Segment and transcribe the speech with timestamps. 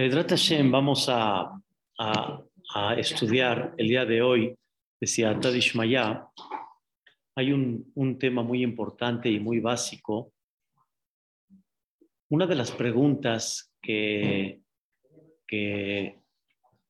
[0.00, 1.60] Hashem, vamos a,
[1.98, 4.56] a, estudiar el día de hoy,
[5.00, 6.24] decía Tadishmaya,
[7.34, 10.32] hay un, tema muy importante y muy básico.
[12.28, 14.60] Una de las preguntas que,
[15.44, 16.20] que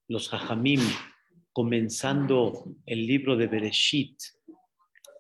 [0.09, 0.83] los Jajamim,
[1.51, 4.21] comenzando el libro de Bereshit,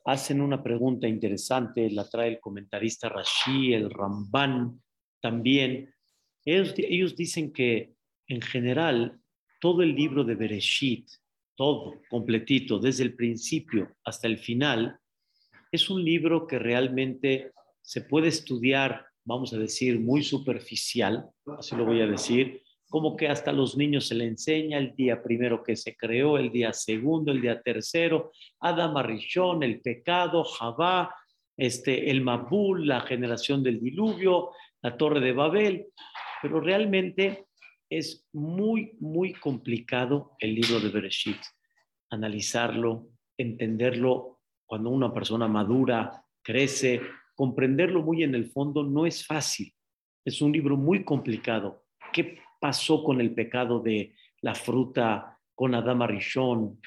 [0.04, 4.78] hacen una pregunta interesante, la trae el comentarista Rashi, el Ramban
[5.22, 5.94] también.
[6.48, 7.92] Ellos, ellos dicen que
[8.26, 9.20] en general
[9.60, 11.06] todo el libro de Bereshit,
[11.54, 14.98] todo completito, desde el principio hasta el final,
[15.70, 17.52] es un libro que realmente
[17.82, 23.28] se puede estudiar, vamos a decir, muy superficial, así lo voy a decir, como que
[23.28, 27.30] hasta los niños se le enseña el día primero que se creó, el día segundo,
[27.30, 31.14] el día tercero, Adam Arishon, el pecado, Javá,
[31.58, 35.86] este, el Mabul, la generación del diluvio, la torre de Babel,
[36.42, 37.46] pero realmente
[37.90, 41.40] es muy, muy complicado el libro de Bereshit,
[42.10, 47.00] analizarlo, entenderlo cuando una persona madura, crece,
[47.34, 49.72] comprenderlo muy en el fondo no es fácil,
[50.24, 51.84] es un libro muy complicado.
[52.12, 56.80] ¿Qué pasó con el pecado de la fruta, con Adam Arishon,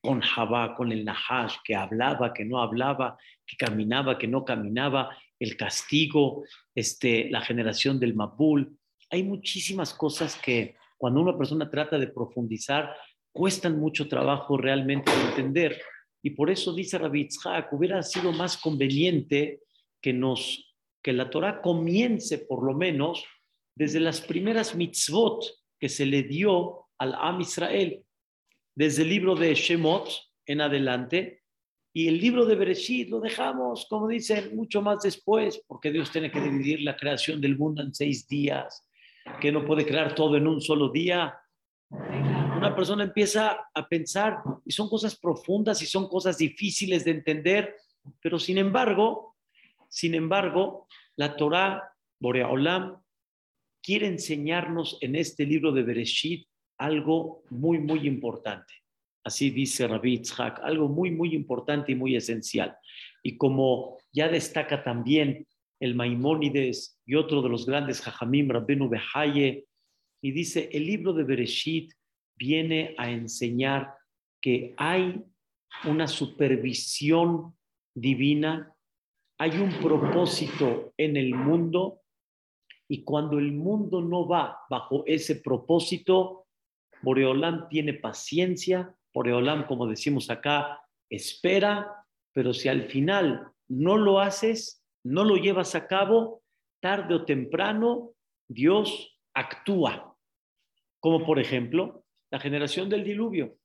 [0.00, 3.16] con Javá, con el Nahash, que hablaba, que no hablaba,
[3.46, 8.76] que caminaba, que no caminaba, el castigo, este, la generación del Mabul.
[9.10, 12.94] Hay muchísimas cosas que cuando una persona trata de profundizar,
[13.32, 15.80] cuestan mucho trabajo realmente entender.
[16.22, 19.60] Y por eso dice Rabbi Itzhak, hubiera sido más conveniente
[20.00, 23.24] que, nos, que la Torah comience por lo menos
[23.76, 25.44] desde las primeras mitzvot
[25.78, 28.02] que se le dio al Am Israel,
[28.74, 30.08] desde el libro de Shemot
[30.46, 31.43] en adelante,
[31.96, 36.28] y el libro de Bereshit lo dejamos, como dicen, mucho más después, porque Dios tiene
[36.28, 38.84] que dividir la creación del mundo en seis días,
[39.40, 41.38] que no puede crear todo en un solo día.
[41.88, 47.76] Una persona empieza a pensar, y son cosas profundas y son cosas difíciles de entender,
[48.20, 49.36] pero sin embargo,
[49.88, 53.00] sin embargo, la Torah, Boreolam,
[53.80, 58.83] quiere enseñarnos en este libro de Bereshit algo muy, muy importante.
[59.24, 62.76] Así dice Rabbi Itzhak, algo muy, muy importante y muy esencial.
[63.22, 65.46] Y como ya destaca también
[65.80, 69.66] el Maimónides y otro de los grandes Jajamim, Rabbenu Behaye,
[70.22, 71.92] y dice, el libro de Bereshit
[72.36, 73.94] viene a enseñar
[74.40, 75.22] que hay
[75.84, 77.54] una supervisión
[77.94, 78.74] divina,
[79.38, 82.00] hay un propósito en el mundo
[82.88, 86.46] y cuando el mundo no va bajo ese propósito,
[87.02, 94.84] Boreolam tiene paciencia, Boreolam, como decimos acá, espera, pero si al final no lo haces,
[95.04, 96.42] no lo llevas a cabo,
[96.80, 98.10] tarde o temprano
[98.48, 100.16] Dios actúa.
[100.98, 103.56] Como por ejemplo, la generación del diluvio.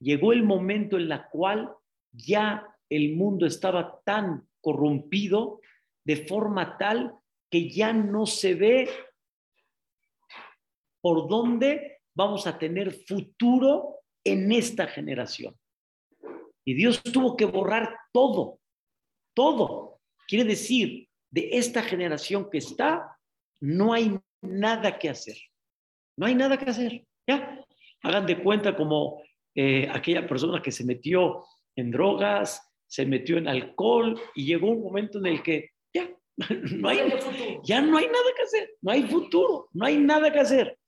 [0.00, 1.72] Llegó el momento en la cual
[2.10, 5.60] ya el mundo estaba tan corrompido
[6.04, 7.14] de forma tal
[7.48, 8.88] que ya no se ve
[11.00, 15.56] por dónde vamos a tener futuro en esta generación.
[16.64, 18.60] Y Dios tuvo que borrar todo,
[19.34, 20.00] todo.
[20.28, 23.18] Quiere decir, de esta generación que está,
[23.60, 25.36] no hay nada que hacer.
[26.16, 27.04] No hay nada que hacer.
[27.26, 27.64] ¿Ya?
[28.02, 29.22] Hagan de cuenta como
[29.54, 31.44] eh, aquella persona que se metió
[31.76, 35.70] en drogas, se metió en alcohol y llegó un momento en el que
[36.78, 36.98] No hay,
[37.64, 40.78] ya no hay nada que hacer, no hay futuro, no hay nada que hacer.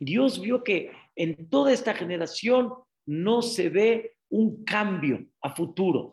[0.00, 2.72] Dios vio que en toda esta generación
[3.04, 6.12] no se ve un cambio a futuro.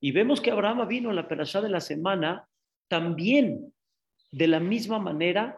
[0.00, 2.48] Y vemos que Abraham vino en la perashá de la semana,
[2.88, 3.72] también
[4.32, 5.56] de la misma manera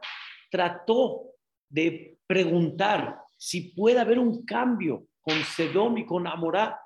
[0.51, 1.31] trató
[1.71, 6.79] de preguntar si puede haber un cambio con Sedom y con Amorá.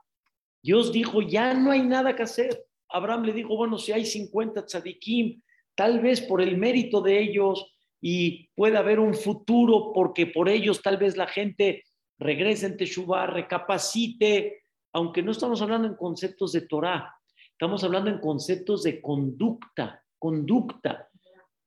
[0.62, 2.66] Dios dijo, ya no hay nada que hacer.
[2.88, 5.42] Abraham le dijo, bueno, si hay 50 tzadikim,
[5.74, 10.82] tal vez por el mérito de ellos y puede haber un futuro porque por ellos
[10.82, 11.84] tal vez la gente
[12.20, 14.62] regrese en Teshuvah, recapacite,
[14.92, 17.16] aunque no estamos hablando en conceptos de Torah,
[17.50, 21.08] estamos hablando en conceptos de conducta, conducta.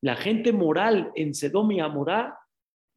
[0.02, 2.38] La gente moral en Sedom y Amorá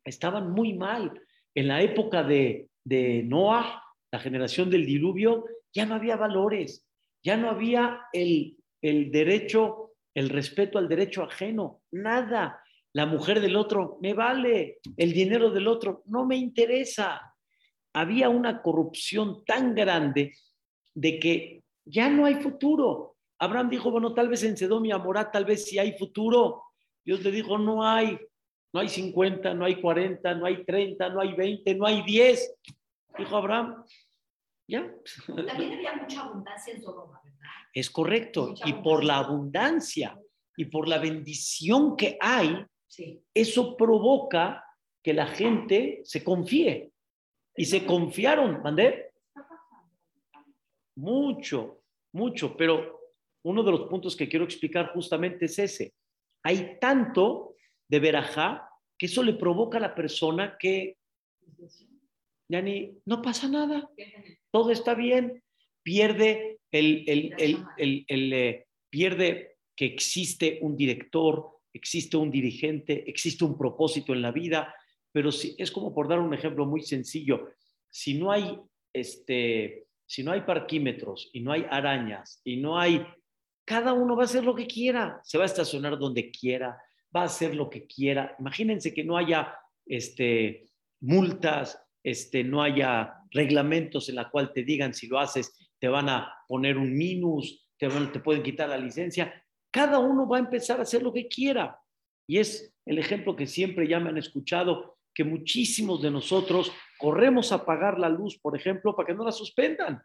[0.04, 1.20] estaban muy mal.
[1.54, 3.82] En la época de, de Noah,
[4.12, 6.86] la generación del diluvio, ya no había valores,
[7.24, 9.86] ya no había el, el derecho
[10.16, 12.62] el respeto al derecho ajeno, nada.
[12.94, 17.34] La mujer del otro me vale, el dinero del otro no me interesa.
[17.96, 20.34] Había una corrupción tan grande
[20.94, 23.16] de que ya no hay futuro.
[23.38, 26.62] Abraham dijo, bueno, tal vez en Sedom y Amorá, tal vez sí hay futuro.
[27.02, 28.18] Dios le dijo, no hay,
[28.74, 32.54] No hay 50, no hay 40, no hay 30, no hay 20, no hay 10.
[33.16, 33.82] Dijo Abraham,
[34.68, 34.92] ya.
[35.26, 37.38] También había mucha abundancia en Sodoma, ¿verdad?
[37.72, 38.48] Es correcto.
[38.48, 40.18] Mucha Y por la abundancia
[40.54, 43.22] y por la bendición que hay, Sí.
[43.32, 44.62] eso provoca
[45.02, 46.92] que la gente se confíe.
[47.56, 49.10] Y se confiaron, ¿mandé?
[50.96, 51.82] Mucho,
[52.12, 52.56] mucho.
[52.56, 53.00] Pero
[53.44, 55.94] uno de los puntos que quiero explicar justamente es ese.
[56.42, 57.54] Hay tanto
[57.88, 58.68] de verajá
[58.98, 60.96] que eso le provoca a la persona que
[62.48, 63.90] ya ni, no pasa nada,
[64.52, 65.42] todo está bien,
[65.82, 67.34] pierde el, el,
[67.76, 74.22] el- el, eh, pierde que existe un director, existe un dirigente, existe un propósito en
[74.22, 74.72] la vida,
[75.12, 77.48] pero si, es como por dar un ejemplo muy sencillo,
[77.88, 78.58] si no hay
[78.92, 83.06] este, si no hay parquímetros y no hay arañas y no hay,
[83.64, 86.78] cada uno va a hacer lo que quiera, se va a estacionar donde quiera,
[87.14, 88.36] va a hacer lo que quiera.
[88.38, 89.54] Imagínense que no haya
[89.84, 90.70] este,
[91.00, 96.08] multas, este, no haya reglamentos en la cual te digan si lo haces, te van
[96.08, 99.44] a poner un minus, te, van- te pueden quitar la licencia.
[99.70, 101.78] Cada uno va a empezar a hacer lo que quiera.
[102.28, 107.50] Y es el ejemplo que siempre ya me han escuchado, que muchísimos de nosotros corremos
[107.50, 110.02] a apagar la luz, por ejemplo, para que no la suspendan.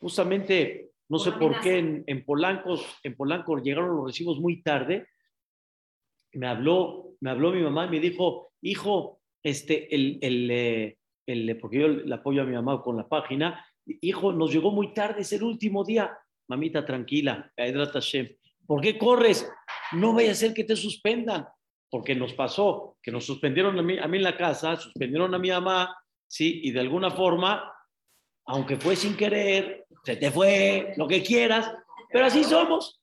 [0.00, 5.06] Justamente, no sé por qué en, en, Polanco, en Polanco llegaron los recibos muy tarde.
[6.32, 11.58] Me habló, me habló mi mamá y me dijo, hijo, este, el, el, eh, el-
[11.60, 13.64] porque yo le apoyo a mi mamá con la página,
[14.00, 16.16] hijo, nos llegó muy tarde, es el último día.
[16.48, 18.28] Mamita, tranquila, Hashem.
[18.66, 19.46] ¿Por qué corres?
[19.92, 21.46] No vaya a ser que te suspendan,
[21.94, 25.38] porque nos pasó que nos suspendieron a mí, a mí en la casa, suspendieron a
[25.38, 25.96] mi mamá,
[26.26, 27.72] sí, y de alguna forma,
[28.46, 31.72] aunque fue sin querer, se te fue, lo que quieras,
[32.10, 33.00] pero así somos,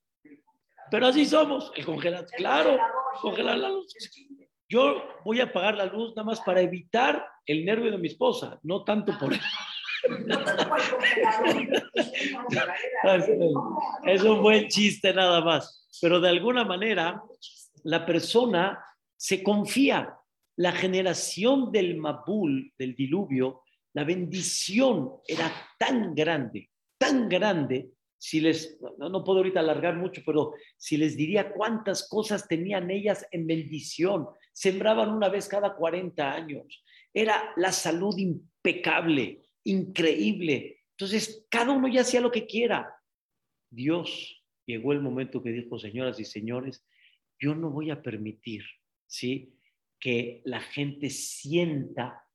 [0.91, 1.71] pero así somos.
[1.73, 2.77] El congelador, claro,
[3.21, 3.93] congelar la luz.
[4.67, 8.59] Yo voy a apagar la luz nada más para evitar el nervio de mi esposa,
[8.63, 9.49] no tanto por congelador.
[14.05, 17.23] Es un buen chiste nada más, pero de alguna manera
[17.83, 18.83] la persona
[19.15, 20.17] se confía.
[20.57, 23.63] La generación del Mabul, del diluvio,
[23.93, 27.91] la bendición era tan grande, tan grande.
[28.17, 32.91] Si les, no, no puedo ahorita alargar mucho, pero si les diría cuántas cosas tenían
[32.91, 36.83] ellas en bendición, sembraban una vez cada 40 años.
[37.13, 40.81] Era la salud impecable, increíble.
[40.91, 42.93] Entonces, cada uno ya hacía lo que quiera.
[43.69, 46.85] Dios llegó el momento que dijo, señoras y señores,
[47.41, 48.63] yo no voy a permitir,
[49.07, 49.57] ¿sí?
[49.99, 52.27] Que la gente sienta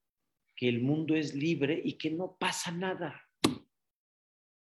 [0.57, 3.23] que el mundo es libre y que no pasa nada.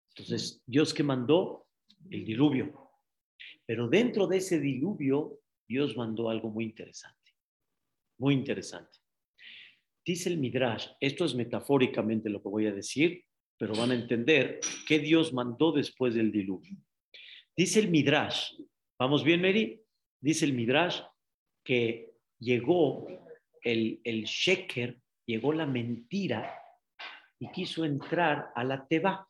[0.09, 1.67] Entonces, Dios que mandó
[2.09, 2.91] el diluvio.
[3.65, 7.31] Pero dentro de ese diluvio, Dios mandó algo muy interesante.
[8.17, 8.99] Muy interesante.
[10.05, 13.23] Dice el Midrash, esto es metafóricamente lo que voy a decir,
[13.57, 16.75] pero van a entender qué Dios mandó después del diluvio.
[17.55, 18.53] Dice el Midrash,
[18.97, 19.81] ¿vamos bien, Mary?
[20.21, 21.01] Dice el Midrash
[21.63, 23.07] que llegó
[23.63, 26.57] el, el sheker, llegó la mentira
[27.39, 29.27] y quiso entrar a la teba,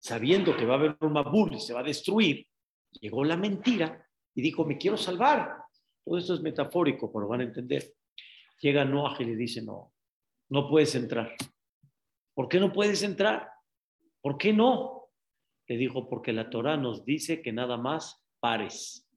[0.00, 2.44] sabiendo que va a haber un mabul y se va a destruir.
[3.00, 4.04] Llegó la mentira
[4.34, 5.62] y dijo, me quiero salvar.
[6.04, 7.94] Todo esto es metafórico, pero van a entender.
[8.60, 9.92] Llega Noah y le dice, no,
[10.48, 11.36] no puedes entrar.
[12.34, 13.48] ¿Por qué no puedes entrar?
[14.20, 15.10] ¿Por qué no?
[15.66, 19.07] Le dijo, porque la Torah nos dice que nada más pares.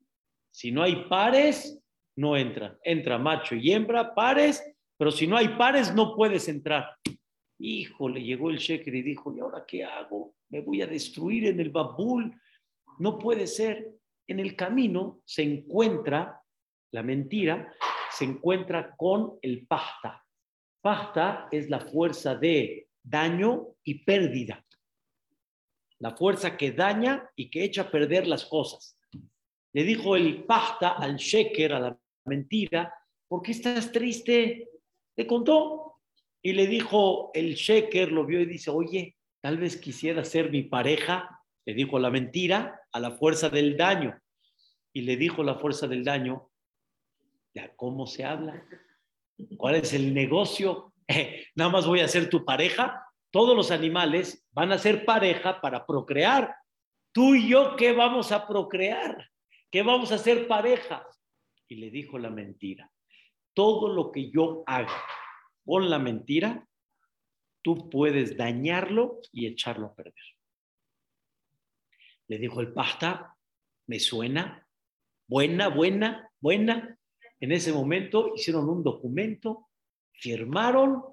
[0.52, 1.82] Si no hay pares,
[2.16, 2.78] no entran.
[2.84, 4.64] Entra macho y hembra, pares,
[4.98, 6.96] pero si no hay pares, no puedes entrar.
[7.58, 10.36] Híjole, llegó el sheker y dijo, ¿y ahora qué hago?
[10.50, 12.34] Me voy a destruir en el babul.
[13.00, 13.96] No puede ser.
[14.28, 16.42] En el camino se encuentra
[16.92, 17.74] la mentira,
[18.12, 20.24] se encuentra con el pasta.
[20.82, 24.64] Pasta es la fuerza de daño y pérdida.
[26.00, 28.98] La fuerza que daña y que echa a perder las cosas.
[29.74, 32.94] Le dijo el pasta al sheker, a la mentira,
[33.28, 34.70] ¿por qué estás triste?
[35.16, 36.00] Le contó.
[36.44, 40.64] Y le dijo el sheker, lo vio y dice, oye, tal vez quisiera ser mi
[40.64, 41.40] pareja.
[41.66, 44.20] Le dijo la mentira a la fuerza del daño.
[44.94, 46.50] Y le dijo la fuerza del daño,
[47.54, 48.66] ¿ya cómo se habla?
[49.58, 50.94] ¿Cuál es el negocio?
[51.08, 53.06] Eh, nada más voy a ser tu pareja.
[53.32, 56.56] Todos los animales van a ser pareja para procrear.
[57.14, 59.31] Tú y yo, ¿qué vamos a procrear?
[59.72, 61.08] ¿Qué vamos a hacer pareja?
[61.68, 62.92] Y le dijo la mentira.
[63.54, 65.02] Todo lo que yo haga
[65.66, 66.68] con la mentira,
[67.62, 70.14] tú puedes dañarlo y echarlo a perder.
[72.28, 73.38] Le dijo el pasta,
[73.88, 74.68] me suena,
[75.28, 76.98] buena, buena, buena.
[77.40, 79.70] En ese momento hicieron un documento,
[80.12, 81.04] firmaron,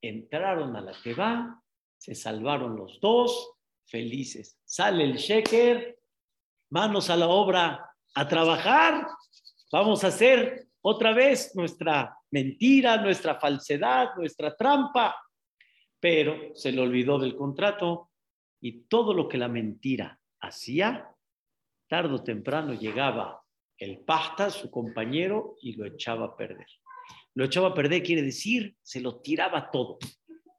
[0.00, 1.62] entraron a la Teba,
[1.98, 4.60] se salvaron los dos, felices.
[4.64, 5.98] Sale el sheker,
[6.70, 9.06] manos a la obra, a trabajar.
[9.70, 15.16] Vamos a hacer otra vez nuestra mentira, nuestra falsedad, nuestra trampa.
[16.00, 18.10] Pero se le olvidó del contrato
[18.60, 21.10] y todo lo que la mentira hacía,
[21.88, 23.42] tarde o temprano llegaba
[23.78, 26.66] el pasta, su compañero, y lo echaba a perder.
[27.34, 29.98] Lo echaba a perder quiere decir, se lo tiraba todo.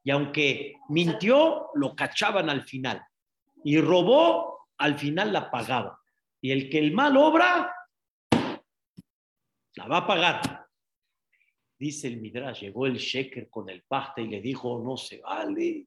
[0.04, 3.02] Y aunque mintió, lo cachaban al final.
[3.64, 5.98] Y robó, al final la pagaba.
[6.40, 7.72] Y el que el mal obra,
[9.74, 10.66] la va a pagar.
[11.78, 15.86] Dice el Midrash, llegó el sheker con el pasta y le dijo, no se vale,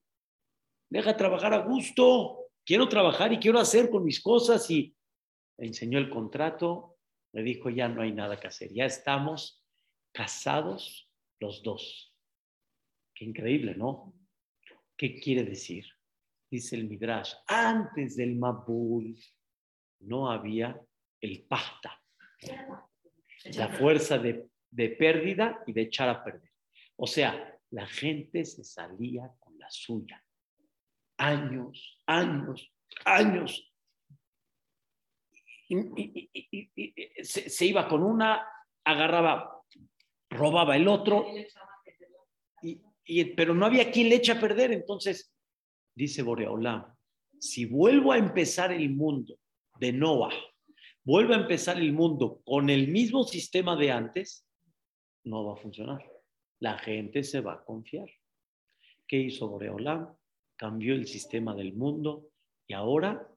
[0.89, 4.69] deja trabajar a gusto, quiero trabajar y quiero hacer con mis cosas.
[4.71, 4.95] Y
[5.57, 6.97] enseñó el contrato,
[7.33, 9.61] le dijo, ya no hay nada que hacer, ya estamos
[10.13, 12.15] casados los dos.
[13.13, 14.13] Qué increíble, ¿no?
[14.95, 15.85] ¿Qué quiere decir?
[16.49, 19.17] Dice el Midrash, antes del Mabul
[20.01, 20.79] no había
[21.19, 22.01] el pasta,
[23.55, 26.51] la fuerza de, de pérdida y de echar a perder.
[26.95, 30.23] O sea, la gente se salía con la suya.
[31.17, 32.71] Años, años,
[33.05, 33.71] años
[35.71, 36.29] y,
[37.23, 38.45] se, iba con una,
[38.83, 39.63] agarraba,
[40.29, 41.25] robaba el otro,
[42.61, 44.71] y, pero no había quien le eche a perder.
[44.71, 45.33] Entonces,
[45.95, 46.85] dice Boreolam,
[47.39, 49.37] si vuelvo a empezar el mundo
[49.81, 50.29] de Noah,
[51.03, 54.47] vuelvo a empezar el mundo con el mismo sistema de antes,
[55.23, 56.07] no va a funcionar.
[56.59, 58.07] La gente se va a confiar.
[59.07, 60.15] ¿Qué hizo Boreolam?
[60.55, 62.27] Cambió el sistema del mundo
[62.67, 63.27] y ahora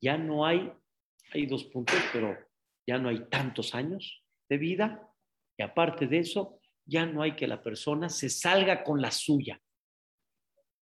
[0.00, 0.72] ya no hay
[1.32, 2.36] hay dos puntos, pero
[2.86, 5.08] ya no hay tantos años de vida
[5.56, 9.60] y aparte de eso, ya no hay que la persona se salga con la suya.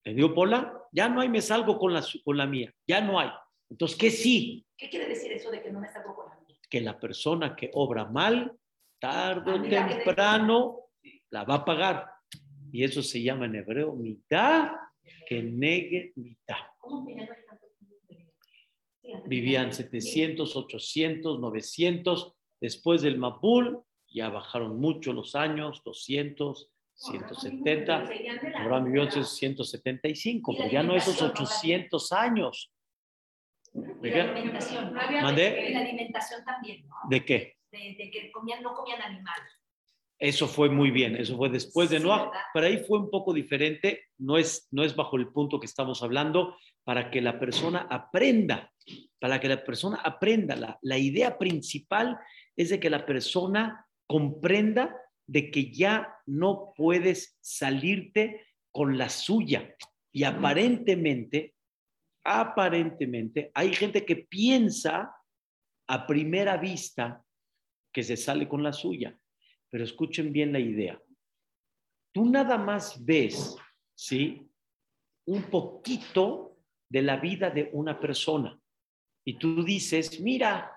[0.04, 0.88] ¿Le dio Pola?
[0.90, 3.30] Ya no hay me salgo con la, con la mía, ya no hay.
[3.70, 4.66] Entonces, ¿qué sí?
[4.82, 6.56] ¿Qué quiere decir eso de que no me salgo con la mía?
[6.68, 8.52] Que la persona que obra mal,
[8.98, 10.88] tarde o ah, temprano,
[11.30, 12.10] la va a pagar.
[12.72, 14.72] Y eso se llama en hebreo mitad
[15.24, 16.56] que negue mitad.
[16.78, 17.06] ¿Cómo
[19.26, 22.34] vivían 700, 800, 900.
[22.60, 28.10] Después del Mapul ya bajaron mucho los años, 200, 170.
[28.56, 32.72] Ahora vivió 175, pero ya no esos 800 años.
[33.72, 34.92] ¿De la alimentación.
[34.92, 35.70] ¿Mandé?
[35.70, 36.96] La alimentación también, ¿no?
[37.08, 37.56] ¿De qué?
[37.70, 39.58] De, que comían, no comían animales.
[40.18, 44.04] Eso fue muy bien, eso fue después de Noah, pero ahí fue un poco diferente,
[44.18, 48.72] no es, no es bajo el punto que estamos hablando, para que la persona aprenda
[49.18, 50.56] para que la persona aprenda.
[50.56, 52.18] La, la idea principal
[52.56, 59.76] es de que la persona comprenda de que ya no puedes salirte con la suya.
[60.12, 61.54] Y aparentemente,
[62.24, 65.14] aparentemente, hay gente que piensa
[65.88, 67.22] a primera vista
[67.92, 69.16] que se sale con la suya.
[69.68, 71.00] Pero escuchen bien la idea.
[72.12, 73.56] Tú nada más ves,
[73.94, 74.48] ¿sí?
[75.26, 78.58] Un poquito de la vida de una persona
[79.24, 80.70] y tú dices, mira,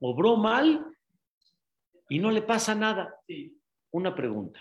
[0.00, 0.86] obró mal
[2.08, 3.20] y no le pasa nada.
[3.92, 4.60] Una pregunta.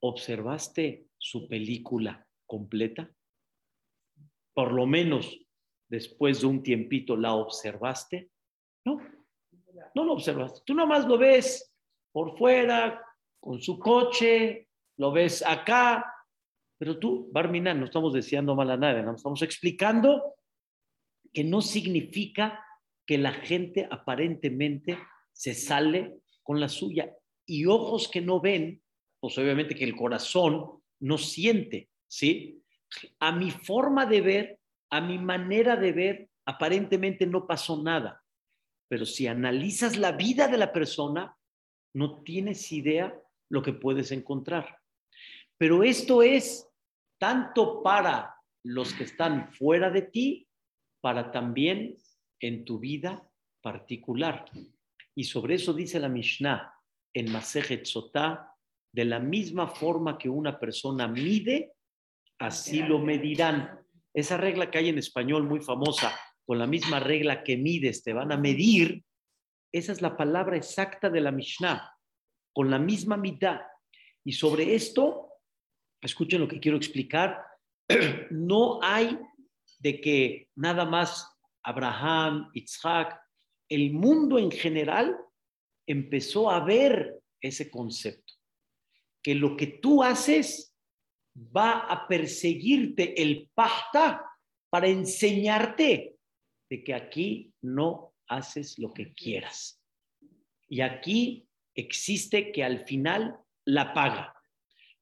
[0.00, 3.10] ¿Observaste su película completa?
[4.54, 5.38] Por lo menos
[5.88, 8.30] después de un tiempito la observaste.
[8.84, 8.98] No,
[9.94, 10.60] no lo observaste.
[10.64, 11.74] Tú nomás lo ves
[12.12, 13.02] por fuera,
[13.40, 16.04] con su coche, lo ves acá,
[16.78, 20.34] pero tú, Barmina, no estamos deseando mal a nadie, no estamos explicando
[21.32, 22.64] que no significa
[23.06, 24.98] que la gente aparentemente
[25.32, 27.16] se sale con la suya.
[27.46, 28.82] Y ojos que no ven,
[29.20, 32.61] pues obviamente que el corazón no siente, ¿sí?
[33.18, 34.58] A mi forma de ver,
[34.90, 38.22] a mi manera de ver, aparentemente no pasó nada.
[38.88, 41.36] Pero si analizas la vida de la persona,
[41.94, 43.14] no tienes idea
[43.48, 44.78] lo que puedes encontrar.
[45.58, 46.68] Pero esto es
[47.18, 48.34] tanto para
[48.64, 50.48] los que están fuera de ti
[51.00, 51.96] para también
[52.40, 53.28] en tu vida
[53.60, 54.44] particular.
[55.14, 56.74] Y sobre eso dice la Mishnah
[57.14, 58.56] en Masejet Sotá,
[58.92, 61.74] de la misma forma que una persona mide,
[62.42, 63.80] así lo medirán.
[64.12, 66.12] Esa regla que hay en español muy famosa,
[66.44, 69.04] con la misma regla que mides, te van a medir,
[69.72, 71.90] esa es la palabra exacta de la Mishnah,
[72.52, 73.60] con la misma mitad.
[74.24, 75.30] Y sobre esto,
[76.00, 77.42] escuchen lo que quiero explicar,
[78.30, 79.18] no hay
[79.78, 81.28] de que nada más
[81.62, 83.18] Abraham, Isaac,
[83.68, 85.16] el mundo en general
[85.86, 88.34] empezó a ver ese concepto,
[89.22, 90.71] que lo que tú haces
[91.34, 94.24] va a perseguirte el pasta
[94.70, 96.16] para enseñarte
[96.68, 99.80] de que aquí no haces lo que quieras.
[100.68, 104.34] Y aquí existe que al final la paga.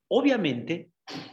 [0.08, 0.90] Obviamente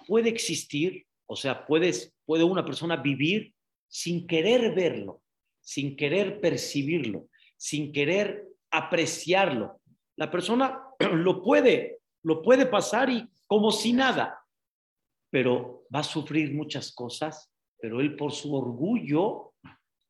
[0.07, 3.53] puede existir, o sea, puedes, puede una persona vivir
[3.87, 5.23] sin querer verlo,
[5.59, 9.81] sin querer percibirlo, sin querer apreciarlo.
[10.15, 14.39] La persona lo puede, lo puede pasar y como si nada,
[15.29, 19.53] pero va a sufrir muchas cosas, pero él por su orgullo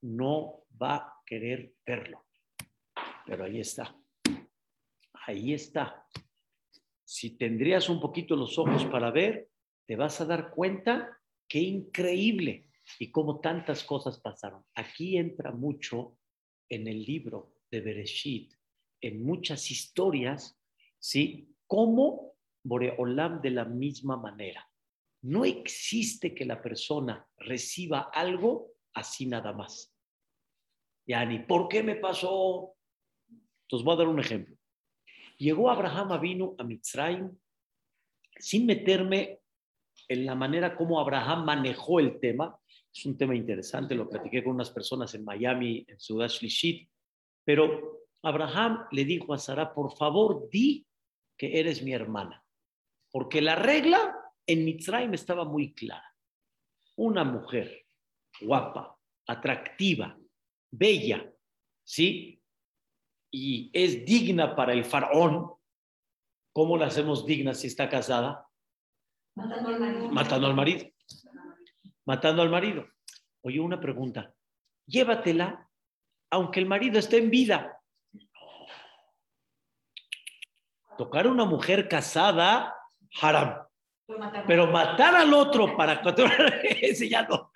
[0.01, 2.25] no va a querer verlo.
[3.25, 3.95] Pero ahí está.
[5.25, 6.05] Ahí está.
[7.03, 9.50] Si tendrías un poquito los ojos para ver,
[9.86, 12.69] te vas a dar cuenta qué increíble
[13.00, 14.63] y cómo tantas cosas pasaron.
[14.75, 16.17] Aquí entra mucho
[16.69, 18.53] en el libro de Bereshit,
[19.01, 20.59] en muchas historias,
[21.00, 21.55] ¿sí?
[21.65, 22.33] Cómo
[22.63, 24.69] Boreolam de la misma manera.
[25.21, 29.93] No existe que la persona reciba algo así nada más.
[31.05, 32.74] Ya ni, ¿por qué me pasó?
[33.63, 34.55] Entonces voy a dar un ejemplo.
[35.38, 37.38] Llegó Abraham vino a Mitzrayim
[38.39, 39.39] sin meterme
[40.07, 42.57] en la manera como Abraham manejó el tema.
[42.93, 46.89] Es un tema interesante, lo platiqué con unas personas en Miami, en Ciudad Shlishit,
[47.43, 50.86] pero Abraham le dijo a Sara, por favor, di
[51.38, 52.43] que eres mi hermana,
[53.12, 54.16] porque la regla
[54.47, 56.15] en Mitzrayim estaba muy clara.
[56.95, 57.85] Una mujer
[58.41, 60.17] guapa, atractiva,
[60.71, 61.31] bella,
[61.83, 62.41] ¿sí?
[63.29, 65.51] Y es digna para el faraón.
[66.53, 68.47] ¿Cómo la hacemos digna si está casada?
[69.35, 70.09] Matando al marido.
[70.09, 70.89] Matando al marido.
[72.05, 72.87] Matando al marido.
[73.41, 74.33] Oye, una pregunta.
[74.87, 75.69] Llévatela,
[76.31, 77.79] aunque el marido esté en vida.
[80.97, 82.73] Tocar a una mujer casada,
[83.21, 83.66] haram.
[84.07, 86.01] Matar- Pero matar al otro para
[86.81, 87.51] ese ya no.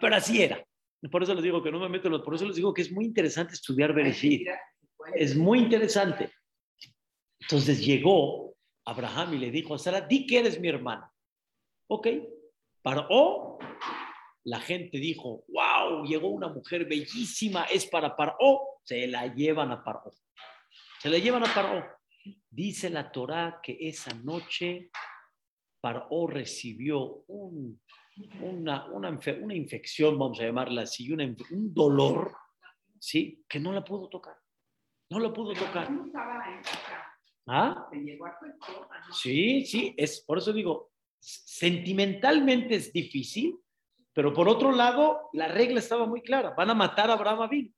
[0.00, 0.64] Pero así era.
[1.10, 2.90] Por eso les digo que no me meto, los- por eso les digo que es
[2.90, 4.48] muy interesante estudiar Bereshit.
[5.14, 6.32] Es muy interesante.
[7.40, 11.10] Entonces llegó Abraham y le dijo a Sara, di que eres mi hermana.
[11.88, 12.08] Ok.
[12.82, 13.58] Paró.
[14.44, 18.80] La gente dijo, wow, llegó una mujer bellísima, es para Paró.
[18.82, 20.10] Se la llevan a Paró.
[21.00, 21.86] Se la llevan a Paró.
[22.50, 24.90] Dice la Torá que esa noche
[25.80, 27.80] Paró recibió un-
[28.42, 32.34] una, una, una infección, vamos a llamarla así, una un dolor,
[32.98, 33.44] ¿sí?
[33.48, 34.36] Que no la pudo tocar.
[35.10, 35.88] No la pudo tocar.
[37.46, 37.88] ¿Ah?
[39.12, 43.56] Sí, sí, es por eso digo, sentimentalmente es difícil,
[44.12, 47.72] pero por otro lado, la regla estaba muy clara, van a matar a Abraham Avinu.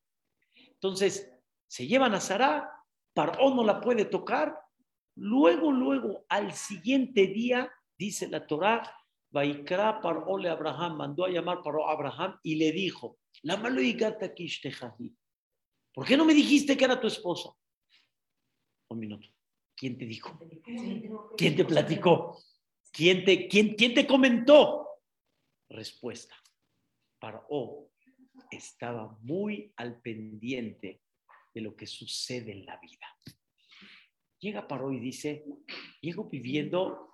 [0.55, 1.31] Entonces,
[1.69, 2.71] se llevan a Sara,
[3.13, 4.59] Paró no la puede tocar,
[5.17, 8.83] luego, luego, al siguiente día, dice la Torá,
[9.31, 13.81] Vaikra Paró le Abraham, mandó a llamar Paró a Abraham y le dijo, la malo
[15.93, 17.51] ¿por qué no me dijiste que era tu esposa?
[18.89, 19.29] Un minuto,
[19.77, 20.41] ¿quién te dijo?
[21.37, 22.43] ¿Quién te platicó?
[22.91, 24.89] ¿Quién te, quién, quién te comentó?
[25.69, 26.35] Respuesta.
[27.21, 27.91] Paró
[28.51, 31.03] estaba muy al pendiente
[31.55, 33.07] de lo que sucede en la vida.
[34.39, 35.45] Llega Paró y dice,
[36.01, 37.10] llego viviendo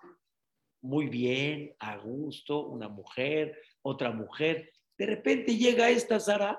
[0.82, 4.72] muy bien, a gusto, una mujer, otra mujer.
[4.98, 6.58] De repente llega esta Sara,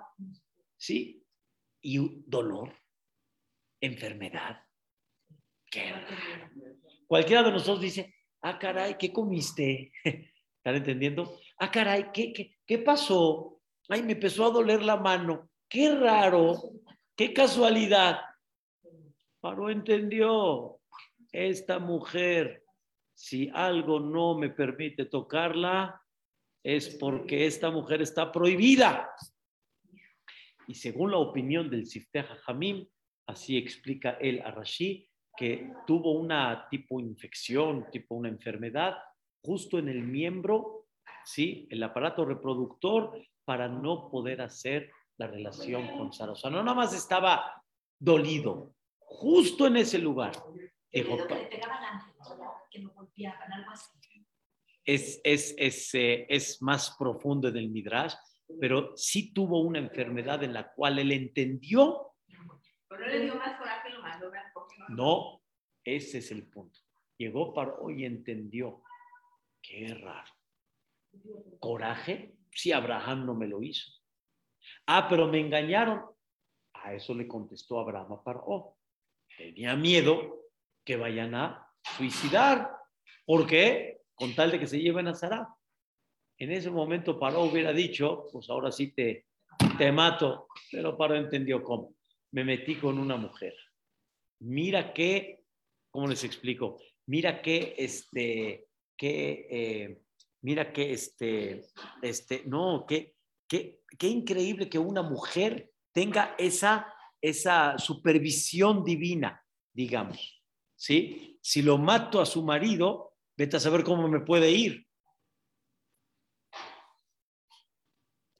[0.77, 1.23] ¿sí?
[1.82, 2.73] Y dolor,
[3.82, 4.62] enfermedad.
[5.69, 6.49] Qué raro.
[7.08, 9.91] Cualquiera de nosotros dice, ah, caray, ¿qué comiste?
[10.03, 11.39] ¿Están entendiendo?
[11.58, 13.62] Ah, caray, ¿qué, qué, qué pasó?
[13.89, 15.49] Ay, me empezó a doler la mano.
[15.69, 16.56] Qué raro,
[17.15, 18.19] qué casualidad.
[19.39, 20.80] Paró, entendió.
[21.32, 22.63] Esta mujer,
[23.17, 25.99] si algo no me permite tocarla,
[26.63, 29.10] es porque esta mujer está prohibida.
[30.67, 32.88] Y según la opinión del Sifteh Jamim,
[33.25, 38.97] así explica él a Rashi, que tuvo una tipo infección, tipo una enfermedad,
[39.43, 40.86] justo en el miembro,
[41.25, 41.67] ¿sí?
[41.71, 46.34] El aparato reproductor para no poder hacer la relación con Sara.
[46.34, 47.63] O sea, no nada más estaba
[47.97, 50.34] dolido, justo en ese lugar.
[50.91, 51.17] Dijo,
[52.69, 52.89] que ¿no?
[52.89, 54.25] Lo golpeaban, algo así.
[54.86, 58.13] es, es, es, eh, es más profundo en el Midrash,
[58.60, 62.13] pero sí tuvo una enfermedad en la cual él entendió,
[62.88, 64.32] Pero le dio más coraje lo mandó
[64.89, 64.95] no.
[64.95, 65.41] no,
[65.84, 66.80] ese es el punto.
[67.17, 68.84] Llegó para hoy y entendió,
[69.62, 70.32] qué raro.
[71.60, 73.91] Coraje, si Abraham no me lo hizo.
[74.86, 76.06] Ah, pero me engañaron.
[76.73, 78.77] A eso le contestó Abraham a Paró.
[79.36, 80.45] Tenía miedo
[80.84, 82.71] que vayan a suicidar.
[83.26, 84.02] ¿Por qué?
[84.15, 85.47] Con tal de que se lleven a Sara.
[86.38, 89.26] En ese momento Paró hubiera dicho, pues ahora sí te,
[89.78, 91.95] te mato, pero Paró entendió cómo.
[92.32, 93.56] Me metí con una mujer.
[94.39, 95.43] Mira que,
[95.89, 96.80] ¿cómo les explico?
[97.08, 100.02] Mira que, este, que, eh,
[100.41, 101.63] mira que, este,
[102.02, 103.15] este, no, que,
[103.47, 110.38] que, qué increíble que una mujer tenga esa, esa supervisión divina, digamos.
[110.78, 111.37] ¿sí?
[111.47, 114.86] Si lo mato a su marido, vete a saber cómo me puede ir.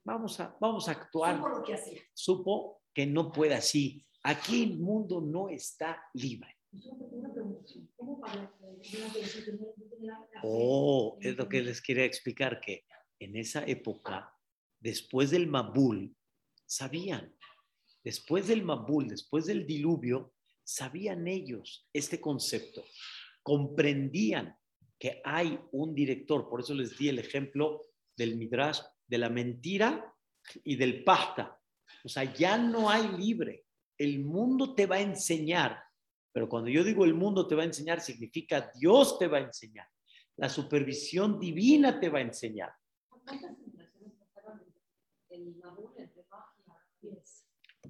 [0.04, 1.38] Vamos a, vamos a actuar.
[1.38, 2.02] Supo lo que hacía.
[2.14, 4.06] Supo que no puede así.
[4.24, 6.58] Aquí el mundo no está libre.
[6.74, 7.72] Una pregunta.
[7.96, 8.52] ¿Cómo para
[10.44, 12.84] Oh, es lo que les quería explicar, que
[13.20, 14.36] en esa época,
[14.82, 16.14] después del Mabul,
[16.66, 17.34] sabían,
[18.04, 20.34] después del Mabul, después del diluvio,
[20.68, 22.84] sabían ellos este concepto,
[23.42, 24.58] comprendían
[25.00, 27.82] que hay un director, por eso les di el ejemplo
[28.18, 30.14] del Midrash, de la mentira
[30.66, 31.58] y del pasta.
[32.04, 33.66] O sea, ya no hay libre.
[33.98, 35.82] El mundo te va a enseñar,
[36.34, 39.42] pero cuando yo digo el mundo te va a enseñar, significa Dios te va a
[39.42, 39.88] enseñar.
[40.36, 42.74] La supervisión divina te va a enseñar.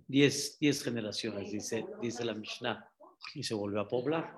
[0.08, 2.90] Diez, diez generaciones, dice, dice la Mishnah,
[3.34, 4.34] y se volvió a poblar.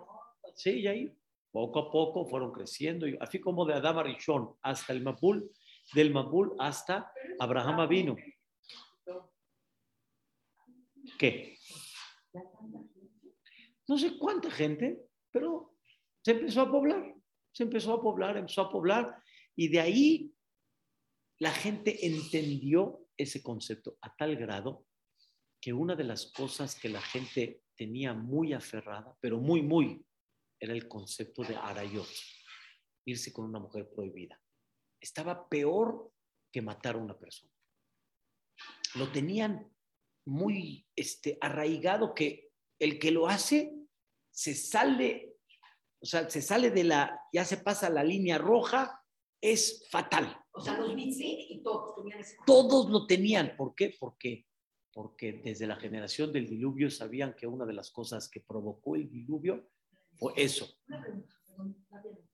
[0.56, 1.16] Sí, y ahí
[1.52, 5.52] poco a poco fueron creciendo, y así como de Adama Rishon hasta el Mabul,
[5.94, 8.16] del Mabul hasta Abraham vino.
[11.18, 11.58] ¿Qué?
[13.88, 15.76] No sé cuánta gente, pero
[16.24, 17.16] se empezó a poblar,
[17.52, 19.24] se empezó a poblar, empezó a poblar,
[19.56, 20.34] y de ahí
[21.40, 24.86] la gente entendió ese concepto a tal grado
[25.62, 30.06] que una de las cosas que la gente tenía muy aferrada, pero muy, muy,
[30.60, 32.08] era el concepto de arayot,
[33.06, 34.42] irse con una mujer prohibida.
[35.00, 36.12] Estaba peor
[36.52, 37.54] que matar a una persona.
[38.96, 39.72] Lo tenían
[40.26, 43.74] muy este, arraigado que el que lo hace
[44.32, 45.38] se sale,
[46.02, 49.04] o sea, se sale de la, ya se pasa la línea roja,
[49.42, 50.38] es fatal.
[50.52, 53.56] O sea, los mitzvot y todos tenían ese Todos lo tenían.
[53.56, 53.96] ¿Por qué?
[54.00, 54.46] Porque,
[54.94, 59.10] porque desde la generación del diluvio sabían que una de las cosas que provocó el
[59.10, 59.70] diluvio
[60.18, 60.68] fue eso.
[60.88, 62.30] Una pregunta, perdón, rápidamente.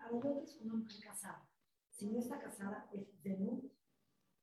[0.00, 1.48] Arayot es una mujer casada.
[1.90, 3.70] Si no está casada, es de nuevo.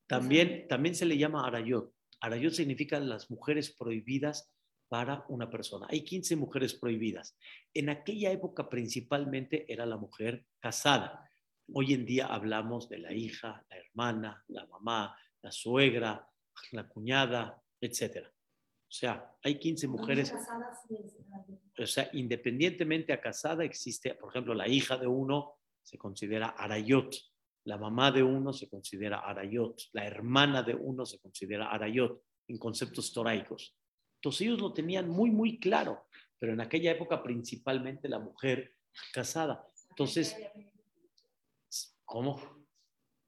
[0.07, 1.93] También, también se le llama arayot.
[2.21, 4.53] Arayot significa las mujeres prohibidas
[4.87, 5.87] para una persona.
[5.89, 7.37] Hay 15 mujeres prohibidas.
[7.73, 11.29] En aquella época principalmente era la mujer casada.
[11.73, 16.29] Hoy en día hablamos de la hija, la hermana, la mamá, la suegra,
[16.71, 18.27] la cuñada, etc.
[18.27, 20.33] O sea, hay 15 mujeres.
[21.77, 27.15] O sea, independientemente a casada existe, por ejemplo, la hija de uno se considera arayot,
[27.65, 32.57] la mamá de uno se considera arayot, la hermana de uno se considera arayot, en
[32.57, 33.75] conceptos toraicos.
[34.15, 36.07] Entonces ellos lo tenían muy, muy claro,
[36.39, 38.73] pero en aquella época principalmente la mujer
[39.13, 39.67] casada.
[39.89, 40.35] Entonces,
[42.05, 42.65] ¿cómo?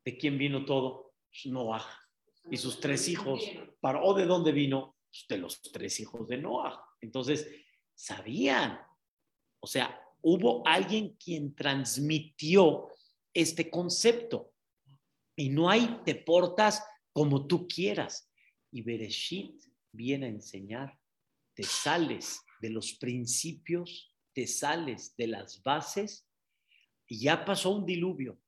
[0.06, 1.14] ¿De quién vino todo?
[1.30, 1.86] Pues, Noah
[2.52, 3.42] y sus tres hijos.
[3.80, 4.98] ¿Para, ¿O de dónde vino?
[5.10, 6.84] Pues, de los tres hijos de Noah.
[7.02, 7.50] Entonces,
[7.94, 8.80] sabían.
[9.60, 12.90] O sea, hubo alguien quien transmitió
[13.34, 14.54] este concepto.
[15.36, 16.84] Y no hay te portas
[17.14, 18.30] como tú quieras.
[18.72, 21.00] Y Bereshit viene a enseñar,
[21.56, 26.28] te sales de los principios, te sales de las bases,
[27.08, 28.40] y ya pasó un diluvio.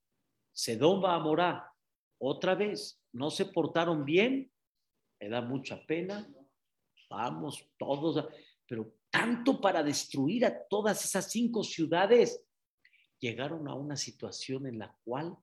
[0.53, 1.63] Sedón va a morar
[2.19, 3.00] otra vez.
[3.13, 4.51] No se portaron bien,
[5.19, 6.27] me da mucha pena.
[7.09, 8.25] Vamos todos,
[8.67, 12.43] pero tanto para destruir a todas esas cinco ciudades,
[13.19, 15.35] llegaron a una situación en la cual,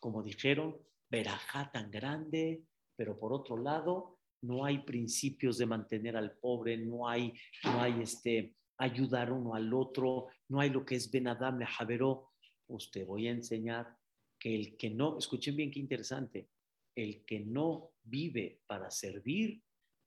[0.00, 0.76] como dijeron,
[1.08, 2.64] verajá tan grande,
[2.96, 7.32] pero por otro lado, no hay principios de mantener al pobre, no hay,
[7.64, 12.32] no hay este, ayudar uno al otro, no hay lo que es Benadam Javeró.
[12.66, 13.96] Pues voy a enseñar
[14.38, 16.48] que el que no, escuchen bien qué interesante,
[16.96, 19.62] el que no vive para servir,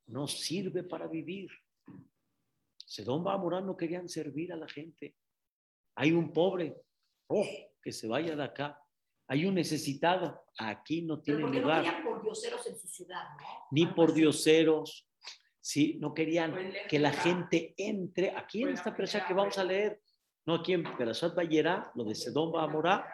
[0.08, 1.48] no sirve para vivir.
[2.76, 5.16] Sedón va a morar, no querían servir a la gente.
[5.94, 6.76] Hay un pobre,
[7.28, 7.46] oh,
[7.80, 8.82] que se vaya de acá.
[9.28, 13.22] Hay un necesitado, aquí no Pero tiene no lugar querían por dioseros en su ciudad,
[13.38, 13.46] ¿no?
[13.70, 14.20] ni por así.
[14.20, 15.08] dioseros,
[15.60, 15.98] ¿sí?
[16.00, 18.36] No querían Pues que la gente entre.
[18.36, 20.00] Aquí en esta ya, que vamos a leer,
[20.46, 23.04] no aquí en Perashat Bayera, lo de Sedón va a morar,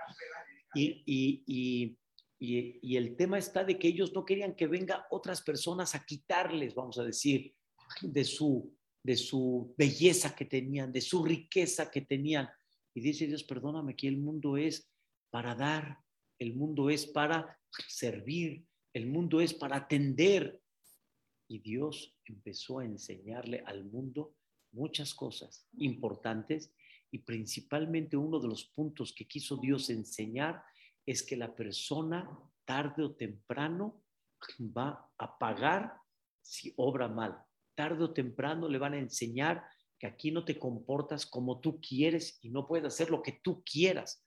[0.74, 1.98] y, y, y,
[2.38, 6.74] y, el tema está de que ellos no querían que venga otras personas a quitarles,
[6.74, 7.54] vamos a decir,
[8.02, 12.48] de su, de su belleza que tenían, de su riqueza que tenían.
[12.94, 14.90] Y dice Dios, perdóname, que el mundo es
[15.30, 15.98] para dar,
[16.38, 20.60] el mundo es para servir, el mundo es para atender.
[21.48, 24.34] Y Dios empezó a enseñarle al mundo
[24.72, 26.72] muchas cosas importantes
[27.10, 30.62] y principalmente uno de los puntos que quiso Dios enseñar
[31.06, 32.28] es que la persona
[32.64, 34.02] tarde o temprano
[34.60, 35.94] va a pagar
[36.42, 37.38] si obra mal.
[37.74, 39.64] Tarde o temprano le van a enseñar
[39.98, 43.62] que aquí no te comportas como tú quieres y no puedes hacer lo que tú
[43.64, 44.24] quieras.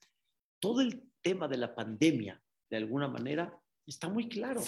[0.60, 4.62] Todo el tema de la pandemia, de alguna manera, está muy claro.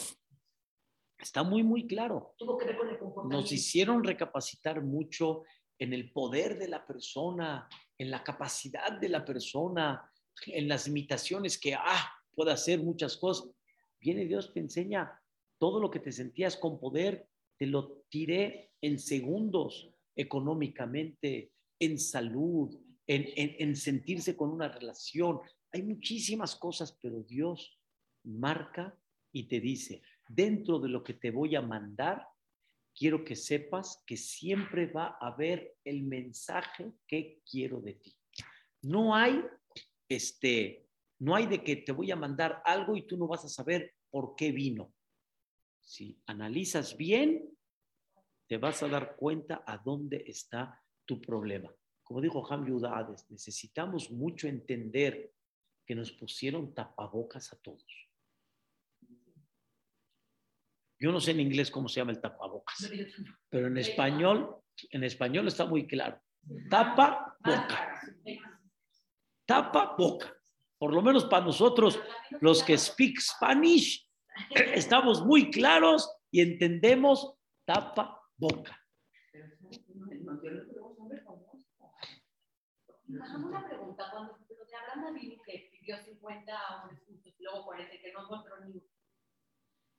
[1.17, 2.35] Está muy, muy claro.
[2.37, 3.41] Tuvo que ver con el comportamiento.
[3.41, 5.43] Nos hicieron recapacitar mucho
[5.77, 10.10] en el poder de la persona, en la capacidad de la persona,
[10.47, 13.49] en las limitaciones que, ah, puede hacer muchas cosas.
[13.99, 15.11] Viene Dios, te enseña
[15.57, 22.75] todo lo que te sentías con poder, te lo tiré en segundos, económicamente, en salud,
[23.05, 25.39] en, en, en sentirse con una relación.
[25.71, 27.79] Hay muchísimas cosas, pero Dios
[28.23, 28.97] marca
[29.31, 32.27] y te dice, dentro de lo que te voy a mandar,
[32.95, 38.15] quiero que sepas que siempre va a haber el mensaje que quiero de ti.
[38.81, 39.41] No hay
[40.15, 40.87] este
[41.19, 43.93] no hay de que te voy a mandar algo y tú no vas a saber
[44.09, 44.93] por qué vino.
[45.79, 47.47] Si analizas bien,
[48.47, 51.71] te vas a dar cuenta a dónde está tu problema.
[52.03, 55.31] Como dijo Ham Yudades, necesitamos mucho entender
[55.85, 58.09] que nos pusieron tapabocas a todos.
[60.99, 62.91] Yo no sé en inglés cómo se llama el tapabocas,
[63.49, 64.55] pero en español,
[64.89, 66.19] en español está muy claro.
[66.69, 68.01] Tapa boca.
[69.51, 70.33] Tapa boca.
[70.77, 71.99] Por lo menos para nosotros,
[72.39, 74.07] los que speak Spanish,
[74.49, 77.33] estamos muy claros y entendemos
[77.65, 78.79] tapa boca.
[83.09, 84.05] Una pregunta.
[84.09, 84.37] Cuando
[85.45, 88.81] que vivió 50 hombres juntos y luego 40, que no encontró ni uno.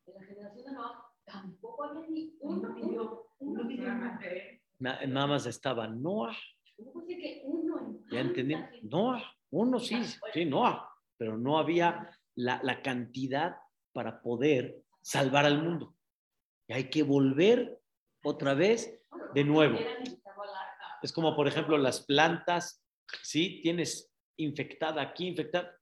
[0.06, 2.74] En la generación de Noah tampoco había ni uno.
[2.74, 4.18] Uno, uno, uno.
[4.78, 6.34] Na- Nada más estaba Noah,
[6.76, 8.54] ¿Cómo puede ser que uno en ya entendí.
[8.82, 13.56] Noah, uno sí, sí, Noah, pero no había la, la cantidad
[13.92, 15.94] para poder salvar al mundo.
[16.66, 17.78] Y hay que volver
[18.22, 19.00] otra vez
[19.34, 19.78] de nuevo.
[21.02, 22.82] Es como, por ejemplo, las plantas,
[23.22, 23.60] ¿sí?
[23.62, 25.76] Tienes infectada aquí, infectada,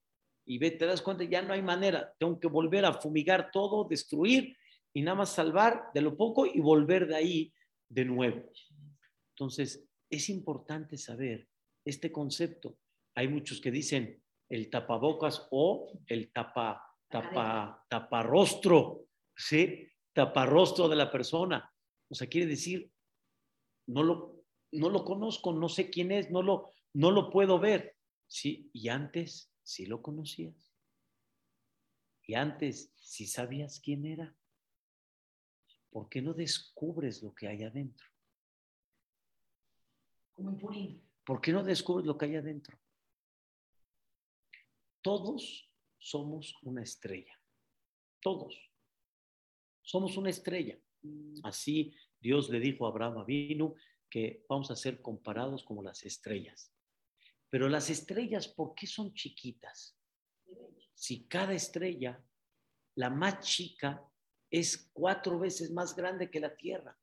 [0.45, 2.13] y ve, te das cuenta, ya no hay manera.
[2.19, 4.57] Tengo que volver a fumigar todo, destruir
[4.93, 7.55] y nada más salvar de lo poco y volver de ahí
[7.89, 8.43] de nuevo.
[9.35, 11.47] Entonces, es importante saber
[11.85, 12.77] este concepto.
[13.21, 19.87] Hay muchos que dicen el tapabocas o el tapa, tapa, taparrostro, ¿sí?
[20.15, 21.71] Taparrostro de la persona.
[22.09, 22.91] O sea, quiere decir,
[23.89, 27.95] no lo, no lo conozco, no sé quién es, no lo, no lo puedo ver.
[28.27, 30.73] Sí, y antes sí lo conocías.
[32.23, 34.35] Y antes sí sabías quién era.
[35.91, 38.07] ¿Por qué no descubres lo que hay adentro?
[40.33, 41.03] Como en Purín.
[41.23, 42.81] ¿Por qué no descubres lo que hay adentro?
[45.03, 47.33] Todos somos una estrella.
[48.21, 48.55] Todos.
[49.83, 50.79] Somos una estrella.
[51.43, 53.75] Así Dios le dijo a Abraham Avinu
[54.11, 56.75] que vamos a ser comparados como las estrellas.
[57.49, 59.97] Pero las estrellas, ¿por qué son chiquitas?
[60.95, 62.23] Si cada estrella,
[62.97, 64.05] la más chica,
[64.51, 66.99] es cuatro veces más grande que la Tierra.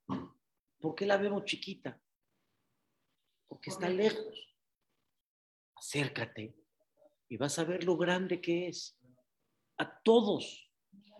[0.79, 1.99] ¿Por qué la vemos chiquita?
[3.47, 4.55] Porque está lejos.
[5.75, 6.66] Acércate
[7.29, 8.97] y vas a ver lo grande que es.
[9.77, 10.71] A todos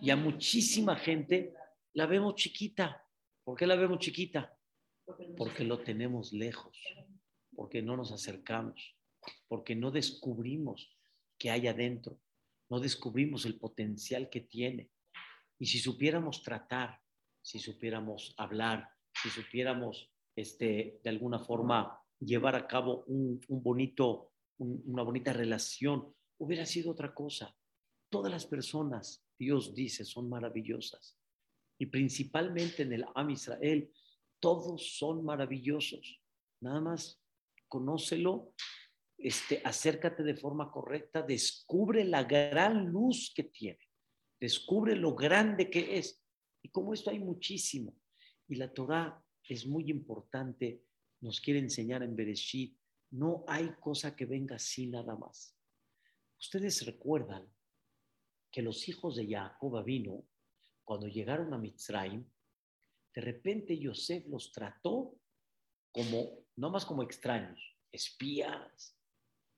[0.01, 1.53] y a muchísima gente
[1.93, 3.05] la vemos chiquita.
[3.43, 4.57] ¿Por qué la vemos chiquita?
[5.37, 6.77] Porque lo tenemos lejos,
[7.55, 8.95] porque no nos acercamos,
[9.47, 10.97] porque no descubrimos
[11.37, 12.19] qué hay adentro,
[12.69, 14.89] no descubrimos el potencial que tiene.
[15.59, 17.01] Y si supiéramos tratar,
[17.41, 24.33] si supiéramos hablar, si supiéramos este, de alguna forma llevar a cabo un, un bonito,
[24.57, 27.55] un- una bonita relación, hubiera sido otra cosa.
[28.09, 31.17] Todas las personas, Dios dice, son maravillosas.
[31.79, 33.91] Y principalmente en el Am Israel,
[34.39, 36.21] todos son maravillosos.
[36.61, 37.21] Nada más
[37.67, 38.53] conócelo,
[39.17, 43.79] este, acércate de forma correcta, descubre la gran luz que tiene,
[44.39, 46.23] descubre lo grande que es.
[46.63, 47.95] Y como esto hay muchísimo.
[48.47, 50.83] Y la Torah es muy importante,
[51.21, 52.77] nos quiere enseñar en Bereshit,
[53.11, 55.55] no hay cosa que venga así nada más.
[56.39, 57.47] Ustedes recuerdan
[58.51, 60.23] que los hijos de Jacob vino
[60.83, 62.25] cuando llegaron a Mitzrayim,
[63.13, 65.19] de repente Yosef los trató
[65.91, 67.59] como, no más como extraños,
[67.91, 68.95] espías.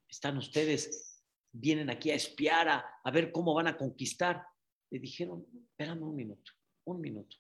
[0.08, 4.46] Están ustedes, vienen aquí a espiar, a, a ver cómo van a conquistar.
[4.90, 6.52] Le dijeron, espérame un minuto,
[6.86, 7.38] un minuto.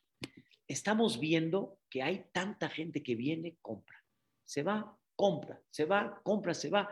[0.67, 4.04] Estamos viendo que hay tanta gente que viene, compra,
[4.43, 6.88] se va, compra, se va, compra, se va.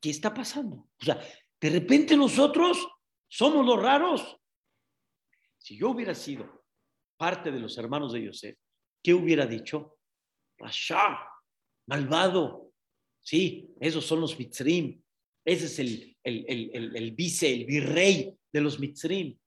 [0.00, 0.88] ¿Qué está pasando?
[1.00, 1.22] O sea,
[1.60, 2.84] de repente nosotros
[3.28, 4.36] somos los raros.
[5.56, 6.64] Si yo hubiera sido
[7.16, 8.58] parte de los hermanos de Yosef,
[9.00, 9.98] ¿qué hubiera dicho?
[10.58, 11.28] Rasha,
[11.86, 12.72] malvado.
[13.20, 15.00] Sí, esos son los mitzrim.
[15.44, 19.38] Ese es el, el, el, el, vice, el virrey de los mitzrim.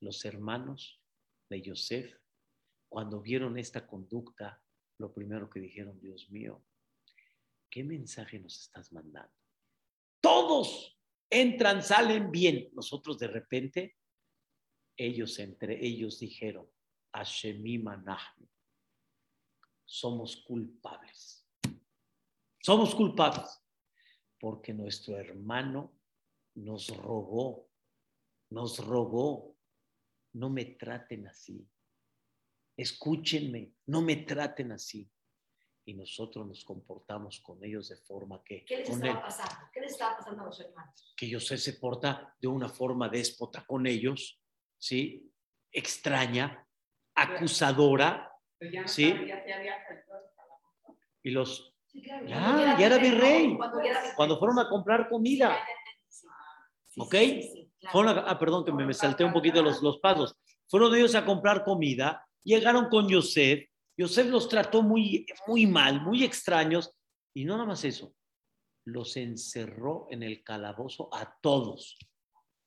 [0.00, 1.02] Los hermanos
[1.50, 2.16] de Yosef,
[2.88, 4.62] cuando vieron esta conducta,
[4.98, 6.64] lo primero que dijeron, Dios mío,
[7.70, 9.32] ¿qué mensaje nos estás mandando?
[10.20, 10.98] Todos
[11.30, 12.68] entran, salen bien.
[12.74, 13.96] Nosotros de repente,
[14.96, 16.68] ellos entre ellos dijeron,
[17.12, 18.48] Anahnu,
[19.84, 21.46] somos culpables.
[22.62, 23.62] Somos culpables
[24.38, 25.92] porque nuestro hermano
[26.54, 27.68] nos rogó,
[28.50, 29.56] nos rogó,
[30.32, 31.66] no me traten así.
[32.76, 35.10] Escúchenme, no me traten así.
[35.86, 38.64] Y nosotros nos comportamos con ellos de forma que...
[38.64, 39.54] ¿Qué les estaba él- pasando?
[39.72, 41.14] ¿Qué les estaba pasando a los hermanos?
[41.16, 44.40] que José se porta de una forma déspota con ellos,
[44.78, 45.30] ¿sí?
[45.72, 46.66] Extraña,
[47.14, 49.14] acusadora, Pero ya no Sí.
[51.22, 52.26] y los, Sí, claro.
[52.26, 53.56] Ya, ya era virrey.
[53.56, 53.80] Cuando
[54.16, 55.58] cuando fueron a comprar comida,
[56.88, 57.14] Sí, ¿ok?
[57.14, 57.92] sí, sí, claro.
[57.92, 60.36] fueron a- ah, perdón, que me, me salté un poquito los, los pasos,
[60.68, 63.68] fueron ellos a comprar comida, llegaron con Yosef,
[64.00, 66.90] Yosef los trató muy, muy mal, muy extraños,
[67.34, 68.14] y no nada más eso,
[68.86, 71.98] los encerró en el calabozo a todos,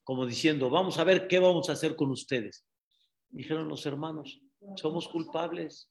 [0.04, 2.68] como diciendo, vamos a ver qué vamos a hacer con ustedes.
[3.30, 4.44] Dijeron los hermanos,
[4.76, 5.90] somos culpables.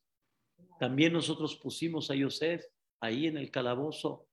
[0.79, 2.65] También nosotros pusimos a Yosef
[3.01, 4.29] ahí en el calabozo.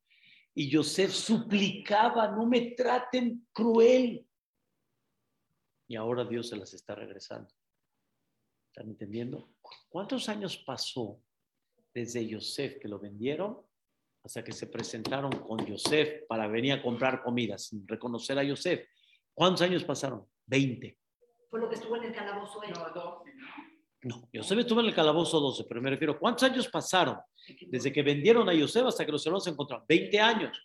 [0.54, 4.28] Y Yosef suplicaba, no me traten cruel.
[5.88, 7.52] Y ahora Dios se las está regresando.
[8.68, 9.50] ¿Están entendiendo?
[9.90, 11.20] ¿Cuántos años pasó
[11.94, 13.58] desde Yosef que lo vendieron
[14.24, 18.88] hasta que se presentaron con Yosef para venir a comprar comida sin reconocer a Yosef?
[19.34, 20.28] ¿Cuántos años pasaron?
[20.48, 20.98] 20.
[21.50, 22.74] Fue lo que estuvo en el calabozo él.
[22.74, 23.70] No, 12, ¿no?
[24.02, 27.18] No, Yosef estuvo en el calabozo 12, pero me refiero, ¿cuántos años pasaron
[27.68, 29.86] desde que vendieron a Yosef hasta que los hermanos se encontraron?
[29.88, 30.58] 20 años.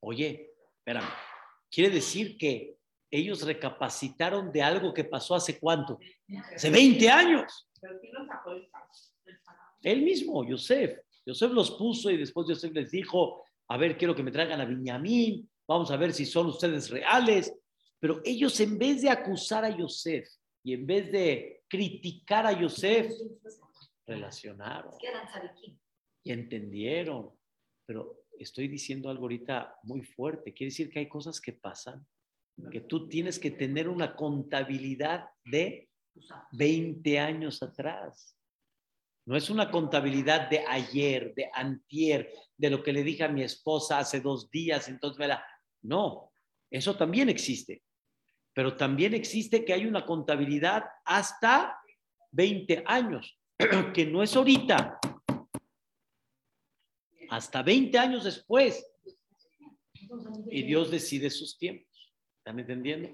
[0.00, 1.08] Oye, espérame,
[1.70, 2.78] quiere decir que
[3.10, 5.98] ellos recapacitaron de algo que pasó hace cuánto?
[6.54, 7.68] Hace 20 años.
[7.82, 8.68] Pero sacó del.
[9.82, 10.98] Él mismo, Yosef.
[11.26, 14.64] Yosef los puso y después Yosef les dijo, a ver, quiero que me traigan a
[14.64, 17.52] Benjamín, vamos a ver si son ustedes reales.
[17.98, 20.28] Pero ellos en vez de acusar a Yosef
[20.64, 23.12] y en vez de criticar a Yosef,
[24.06, 24.92] relacionaron
[26.22, 27.30] y entendieron.
[27.86, 30.52] Pero estoy diciendo algo ahorita muy fuerte.
[30.52, 32.06] Quiere decir que hay cosas que pasan,
[32.70, 35.88] que tú tienes que tener una contabilidad de.
[36.52, 38.36] 20 años atrás.
[39.24, 43.42] No es una contabilidad de ayer, de antier, de lo que le dije a mi
[43.42, 45.34] esposa hace dos días, entonces me.
[45.82, 46.32] No,
[46.70, 47.82] eso también existe.
[48.52, 51.78] Pero también existe que hay una contabilidad hasta
[52.32, 53.38] 20 años,
[53.94, 54.98] que no es ahorita.
[57.30, 58.84] Hasta 20 años después.
[60.50, 62.12] Y Dios decide sus tiempos.
[62.38, 63.08] ¿Están entendiendo?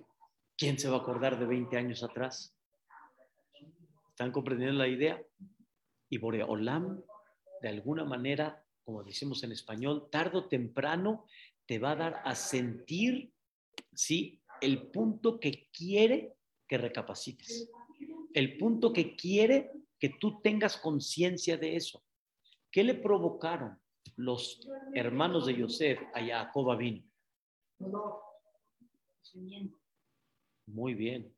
[0.56, 2.57] ¿Quién se va a acordar de 20 años atrás?
[4.18, 5.24] ¿Están comprendiendo la idea?
[6.10, 7.00] Y Boreolam,
[7.62, 11.24] de alguna manera, como decimos en español, tarde o temprano
[11.64, 13.32] te va a dar a sentir,
[13.94, 14.42] ¿sí?
[14.60, 16.34] El punto que quiere
[16.66, 17.70] que recapacites.
[18.34, 22.02] El punto que quiere que tú tengas conciencia de eso.
[22.72, 23.80] ¿Qué le provocaron
[24.16, 26.76] los hermanos de Yosef a Jacob
[29.22, 29.78] sufrimiento.
[30.66, 31.32] Muy bien.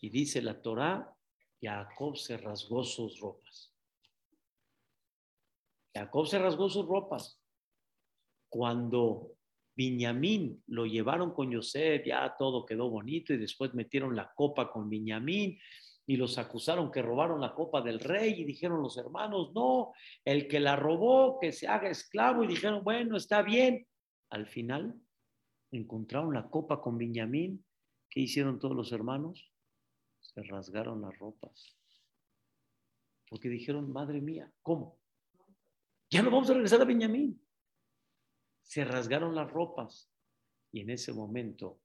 [0.00, 1.17] Y dice la Torá,
[1.60, 3.74] Jacob se rasgó sus ropas.
[5.94, 7.40] Jacob se rasgó sus ropas.
[8.48, 9.32] Cuando
[9.76, 14.88] Benjamín lo llevaron con Yosef, ya todo quedó bonito y después metieron la copa con
[14.88, 15.58] Benjamín
[16.06, 19.92] y los acusaron que robaron la copa del rey y dijeron los hermanos, no,
[20.24, 23.86] el que la robó, que se haga esclavo y dijeron, bueno, está bien.
[24.30, 24.98] Al final
[25.70, 27.62] encontraron la copa con Benjamín.
[28.08, 29.52] ¿Qué hicieron todos los hermanos?
[30.34, 31.76] Se rasgaron las ropas.
[33.28, 34.98] Porque dijeron, madre mía, ¿cómo?
[36.10, 37.42] Ya no vamos a regresar a Benjamín.
[38.62, 40.10] Se rasgaron las ropas.
[40.72, 41.80] Y en ese momento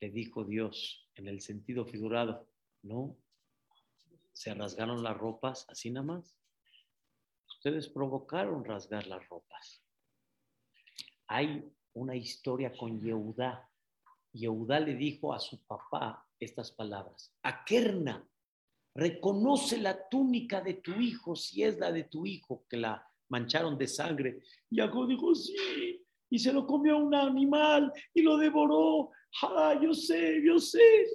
[0.00, 2.48] le dijo Dios, en el sentido figurado,
[2.82, 3.16] no,
[4.32, 6.36] se rasgaron las ropas así nada más.
[7.48, 9.82] ustedes provocaron rasgar las ropas.
[11.26, 13.68] Hay una historia con Yehudá.
[14.32, 17.32] Yehudá le dijo a su papá estas palabras.
[17.42, 18.26] Akerna,
[18.94, 23.78] reconoce la túnica de tu hijo si es la de tu hijo que la mancharon
[23.78, 24.40] de sangre.
[24.70, 29.10] Y Jacob dijo, sí, y se lo comió un animal y lo devoró.
[29.42, 31.06] Ah, yo sé, yo sé.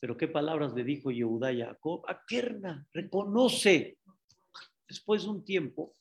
[0.00, 2.04] Pero qué palabras le dijo Yehudá a Jacob.
[2.08, 3.98] Akerna, reconoce.
[4.88, 5.94] Después de un tiempo,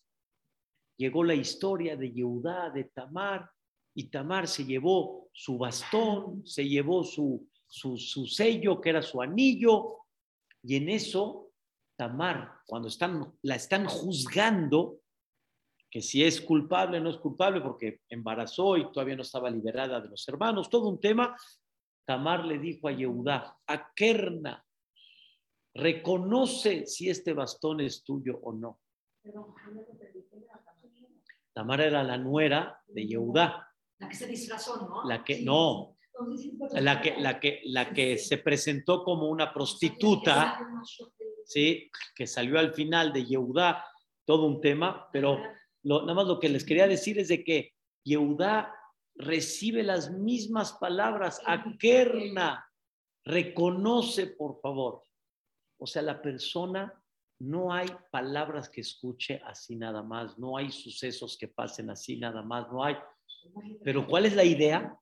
[0.98, 3.50] llegó la historia de Yehudá, de Tamar,
[3.94, 9.22] y Tamar se llevó su bastón, se llevó su, su, su sello, que era su
[9.22, 10.00] anillo,
[10.62, 11.52] y en eso,
[11.96, 15.00] Tamar, cuando están, la están juzgando,
[15.90, 20.02] que si es culpable o no es culpable, porque embarazó y todavía no estaba liberada
[20.02, 21.36] de los hermanos, todo un tema,
[22.06, 24.66] Tamar le dijo a Yehudá, a Kerna,
[25.74, 28.82] reconoce si este bastón es tuyo o no.
[29.22, 30.62] Perdón, Jaime, te perdí, ¿quién era
[31.54, 31.82] Tamar?
[31.82, 33.68] Era la nuera de Yehudá,
[34.00, 35.08] La que se disfrazó, ¿no?
[35.08, 35.46] la que, Sí.
[35.46, 35.96] no,
[36.82, 40.60] la que, la que, la que se presentó como una prostituta,
[41.46, 41.90] ¿sí?
[42.16, 43.86] que salió al final de Yehudá,
[44.26, 45.40] todo un tema, pero
[45.84, 48.74] lo- nada más lo que les quería decir es de que Yehudá
[49.16, 52.66] recibe las mismas palabras, Akerna,
[53.24, 55.04] reconoce por favor.
[55.78, 56.94] O sea, la persona,
[57.40, 62.44] no hay palabras que escuche así nada más, no hay sucesos que pasen así nada
[62.44, 62.96] más, no hay.
[63.84, 64.96] Pero ¿cuál es la idea?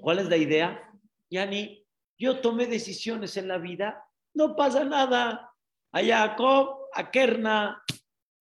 [0.00, 0.92] ¿Cuál es la idea?
[1.30, 1.84] Yani,
[2.18, 4.04] yo tomé decisiones en la vida,
[4.34, 5.52] no pasa nada.
[5.92, 7.82] A Jacob, a Kerna,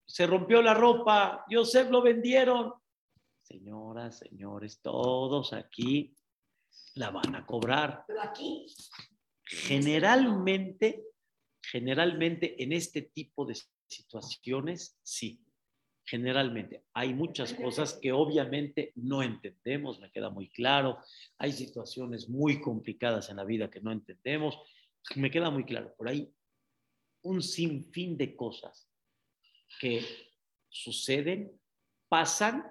[0.05, 2.72] se rompió la ropa, Yosef lo vendieron.
[3.43, 6.14] Señoras, señores, todos aquí
[6.95, 8.05] la van a cobrar.
[8.07, 8.66] Pero aquí,
[9.47, 11.05] Generalmente,
[11.62, 13.57] generalmente en este tipo de
[13.89, 15.41] situaciones, sí.
[16.09, 16.84] Generalmente.
[16.94, 20.98] Hay muchas cosas que obviamente no entendemos, me queda muy claro.
[21.38, 24.57] Hay situaciones muy complicadas en la vida que no entendemos,
[25.16, 25.92] me queda muy claro.
[25.98, 26.32] Pero hay
[27.22, 28.88] un sinfín de cosas
[29.80, 30.00] que
[30.68, 31.61] suceden,
[32.09, 32.64] pasan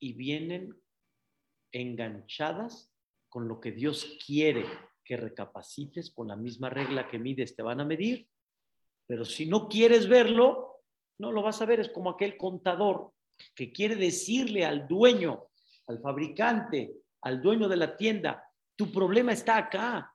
[0.00, 0.76] y vienen
[1.70, 2.92] enganchadas
[3.28, 4.66] con lo que Dios quiere
[5.04, 8.28] que recapacites con la misma regla que mides, te van a medir.
[9.06, 10.71] Pero si no quieres verlo,
[11.22, 11.78] no lo vas a ver.
[11.78, 13.12] Es como aquel contador
[13.54, 15.46] que quiere decirle al dueño,
[15.86, 18.44] al fabricante, al dueño de la tienda,
[18.76, 20.12] tu problema está acá.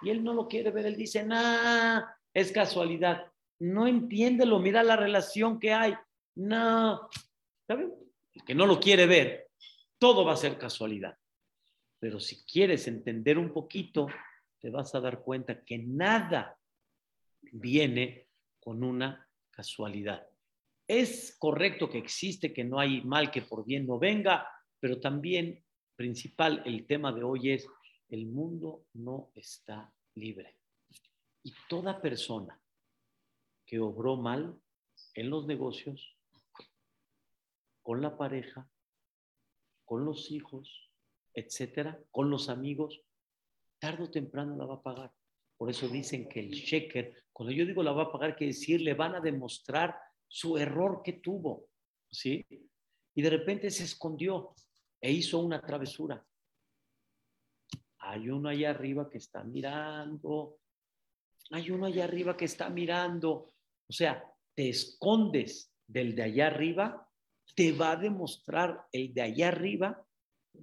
[0.00, 0.86] Y él no lo quiere ver.
[0.86, 2.02] Él dice, nah,
[2.32, 3.30] es casualidad.
[3.58, 5.94] No entiéndelo, mira la relación que hay.
[6.34, 7.08] No,
[7.66, 7.92] ¿saben?
[8.32, 9.48] El que no lo quiere ver,
[9.98, 11.18] todo va a ser casualidad.
[11.98, 14.06] Pero si quieres entender un poquito,
[14.58, 16.58] te vas a dar cuenta que nada
[17.42, 18.28] viene
[18.58, 20.26] con una casualidad.
[20.86, 25.64] Es correcto que existe, que no hay mal que por bien no venga, pero también
[25.96, 27.66] principal, el tema de hoy es,
[28.08, 30.58] el mundo no está libre.
[31.42, 32.60] Y toda persona
[33.64, 34.60] que obró mal
[35.14, 36.16] en los negocios,
[37.82, 38.68] con la pareja,
[39.84, 40.90] con los hijos,
[41.34, 43.00] etcétera, con los amigos,
[43.78, 45.12] tarde o temprano la va a pagar.
[45.56, 48.80] Por eso dicen que el sheker, cuando yo digo la va a pagar, quiere decir,
[48.80, 49.96] le van a demostrar
[50.28, 51.68] su error que tuvo,
[52.10, 52.44] ¿sí?
[53.14, 54.54] Y de repente se escondió
[55.00, 56.24] e hizo una travesura.
[57.98, 60.60] Hay uno allá arriba que está mirando,
[61.50, 63.52] hay uno allá arriba que está mirando.
[63.88, 64.22] O sea,
[64.54, 67.08] te escondes del de allá arriba,
[67.54, 70.06] te va a demostrar el de allá arriba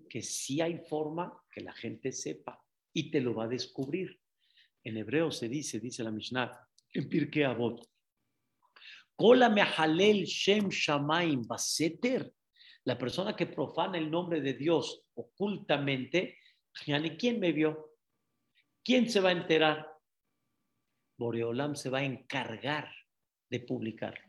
[0.09, 2.61] que sí hay forma que la gente sepa
[2.93, 4.19] y te lo va a descubrir.
[4.83, 6.51] En hebreo se dice, dice la Mishnah,
[6.93, 7.43] en Pirkei
[10.25, 12.31] shem shamaim baseter,
[12.85, 16.39] la persona que profana el nombre de Dios ocultamente,
[16.73, 17.97] ¿quién me vio?
[18.83, 19.87] ¿Quién se va a enterar?
[21.17, 22.91] Boreolam se va a encargar
[23.49, 24.19] de publicar.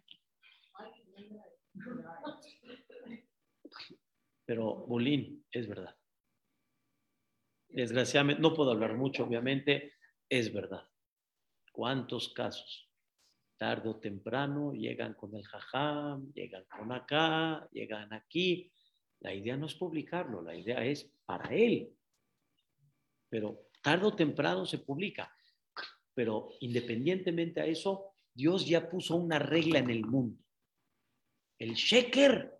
[4.44, 5.96] Pero, Bolín, es verdad.
[7.68, 9.94] Desgraciadamente, no puedo hablar mucho, obviamente,
[10.28, 10.86] es verdad.
[11.72, 12.88] ¿Cuántos casos?
[13.56, 18.70] Tarde o temprano llegan con el jajam, llegan con acá, llegan aquí.
[19.20, 21.90] La idea no es publicarlo, la idea es para él.
[23.28, 25.32] Pero tarde o temprano se publica.
[26.14, 30.42] Pero independientemente a eso, Dios ya puso una regla en el mundo.
[31.58, 32.52] El sheker,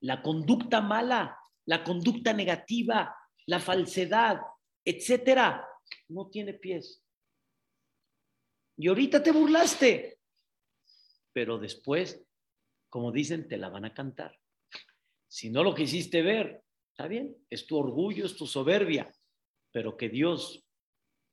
[0.00, 3.14] la conducta mala, la conducta negativa,
[3.46, 4.40] la falsedad,
[4.84, 5.66] etcétera,
[6.08, 7.02] no tiene pies.
[8.78, 10.14] Y ahorita te burlaste.
[11.32, 12.24] pero después,
[12.88, 14.36] como dicen, te la van a cantar.
[15.28, 19.12] Si no lo quisiste ver, está bien, es tu orgullo, es tu soberbia,
[19.70, 20.64] pero que Dios,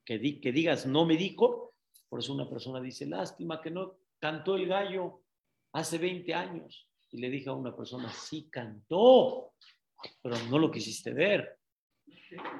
[0.05, 1.73] que, di- que digas, no me dijo,
[2.09, 5.23] por eso una persona dice, lástima que no cantó el gallo
[5.73, 6.87] hace 20 años.
[7.11, 9.53] Y le dije a una persona, sí cantó,
[10.21, 11.57] pero no lo quisiste ver.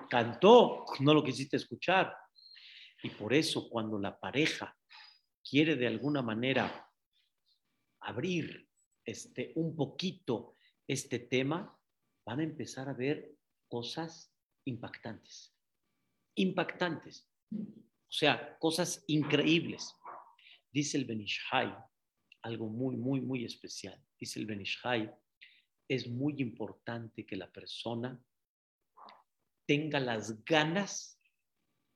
[0.09, 2.15] Cantó, no lo quisiste escuchar.
[3.05, 4.75] Y por eso cuando la pareja
[5.47, 6.91] quiere de alguna manera
[7.99, 8.67] abrir
[9.05, 11.79] este, un poquito este tema,
[12.25, 13.37] van a empezar a ver
[13.67, 14.33] cosas
[14.65, 15.55] impactantes.
[16.33, 17.29] Impactantes.
[17.51, 19.93] O sea, cosas increíbles.
[20.71, 21.77] Dice el Benishai,
[22.41, 24.03] algo muy, muy, muy especial.
[24.19, 25.13] Dice el Benishai,
[25.87, 28.19] es muy importante que la persona
[29.67, 31.14] tenga las ganas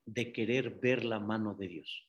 [0.06, 2.08] de querer ver la mano de Dios.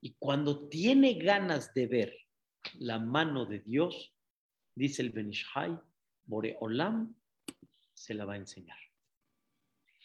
[0.00, 2.16] Y cuando tiene ganas de ver
[2.78, 4.14] la mano de Dios,
[4.74, 5.78] dice el Benishai,
[6.24, 7.14] Boreolam
[7.92, 8.78] se la va a enseñar.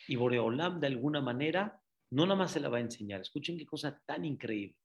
[0.08, 3.22] Y Boreolam, de alguna manera, no nada más se la va a enseñar.
[3.22, 4.78] Escuchen qué cosa tan increíble.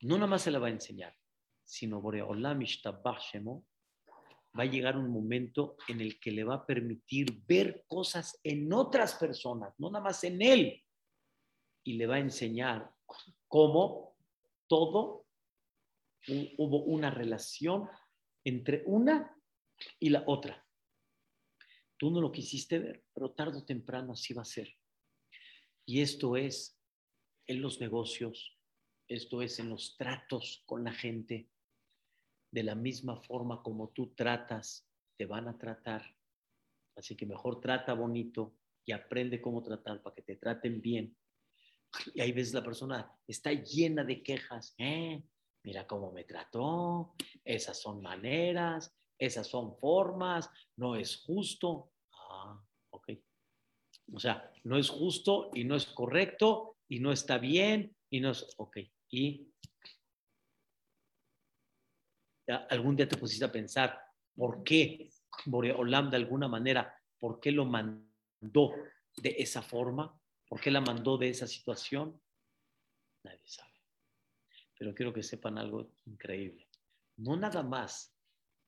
[0.00, 1.16] No nada más se la va a enseñar,
[1.64, 3.64] sino Boreolam Shemo
[4.58, 8.72] va a llegar un momento en el que le va a permitir ver cosas en
[8.72, 10.82] otras personas, no nada más en él.
[11.86, 12.92] Y le va a enseñar
[13.46, 14.16] cómo
[14.66, 15.26] todo
[16.26, 17.88] hu- hubo una relación
[18.44, 19.40] entre una
[20.00, 20.66] y la otra.
[21.96, 24.68] Tú no lo quisiste ver, pero tarde o temprano así va a ser.
[25.86, 26.76] Y esto es
[27.46, 28.58] en los negocios,
[29.08, 31.48] esto es en los tratos con la gente.
[32.50, 36.02] De la misma forma como tú tratas, te van a tratar.
[36.96, 41.16] Así que mejor trata bonito y aprende cómo tratar para que te traten bien.
[42.14, 44.74] Y ahí ves la persona, está llena de quejas.
[44.78, 45.22] "Eh,
[45.64, 51.92] mira cómo me trató, esas son maneras, esas son formas, no es justo.
[52.12, 53.10] Ah, ok.
[54.12, 58.30] O sea, no es justo y no es correcto y no está bien y no
[58.30, 58.78] es, ok.
[59.10, 59.48] Y
[62.70, 63.98] algún día te pusiste a pensar,
[64.36, 65.08] ¿por qué
[65.46, 68.72] Boreolam de alguna manera, por qué lo mandó
[69.16, 70.16] de esa forma?
[70.48, 72.20] ¿Por qué la mandó de esa situación?
[73.24, 73.72] Nadie sabe.
[74.78, 76.68] Pero quiero que sepan algo increíble.
[77.16, 78.14] No nada más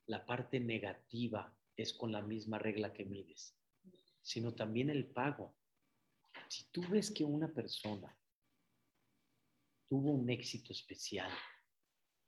[0.07, 3.57] la parte negativa es con la misma regla que mides,
[4.23, 5.55] sino también el pago.
[6.49, 8.19] Si tú ves que una persona
[9.87, 11.31] tuvo un éxito especial,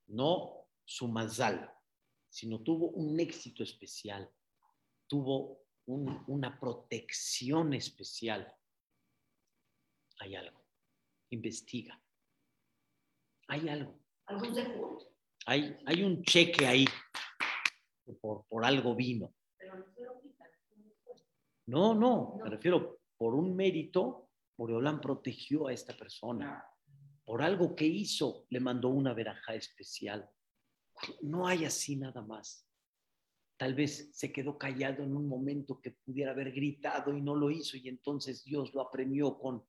[0.09, 1.73] no su mazal,
[2.29, 4.31] sino tuvo un éxito especial,
[5.07, 8.55] tuvo un- una protección especial,
[10.21, 10.65] hay algo.
[11.31, 12.01] Investiga.
[13.49, 13.99] Hay algo.
[15.47, 16.85] Hay, hay un cheque ahí
[18.05, 19.35] que por, por algo vino.
[21.67, 21.95] No.
[21.95, 22.45] No, no, No.
[22.45, 26.65] me refiero por un mérito, Boreolán protegió a esta persona.
[27.25, 30.29] Por algo que hizo, le mandó una veraja especial.
[31.23, 32.67] No hay así nada más.
[33.57, 37.51] Tal vez se quedó callado en un momento que pudiera haber gritado y no lo
[37.51, 39.65] hizo y entonces Dios lo apremió con...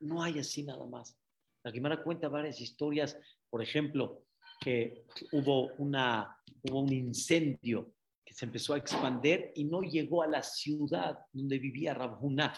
[0.00, 1.16] No hay así nada más.
[1.62, 4.24] La Guimara cuenta varias historias, por ejemplo,
[4.60, 7.94] que hubo, un incendio
[8.24, 12.54] que se empezó a expandir y no llegó a la ciudad donde vivía Rabuná.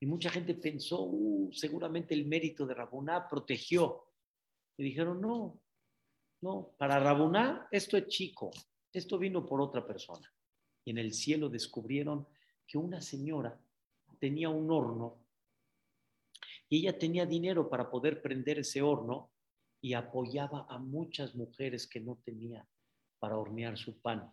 [0.00, 4.04] Y mucha gente pensó, "Uh, seguramente el mérito de Rabuná protegió.
[4.76, 5.60] Y dijeron, no,
[6.42, 8.50] no, para Rabuná esto es chico,
[8.92, 10.32] esto vino por otra persona.
[10.84, 12.26] Y en el cielo descubrieron
[12.66, 13.60] que una señora
[14.18, 15.26] tenía un horno
[16.70, 19.32] y ella tenía dinero para poder prender ese horno
[19.82, 22.66] y apoyaba a muchas mujeres que no tenían
[23.18, 24.32] para hornear su pan.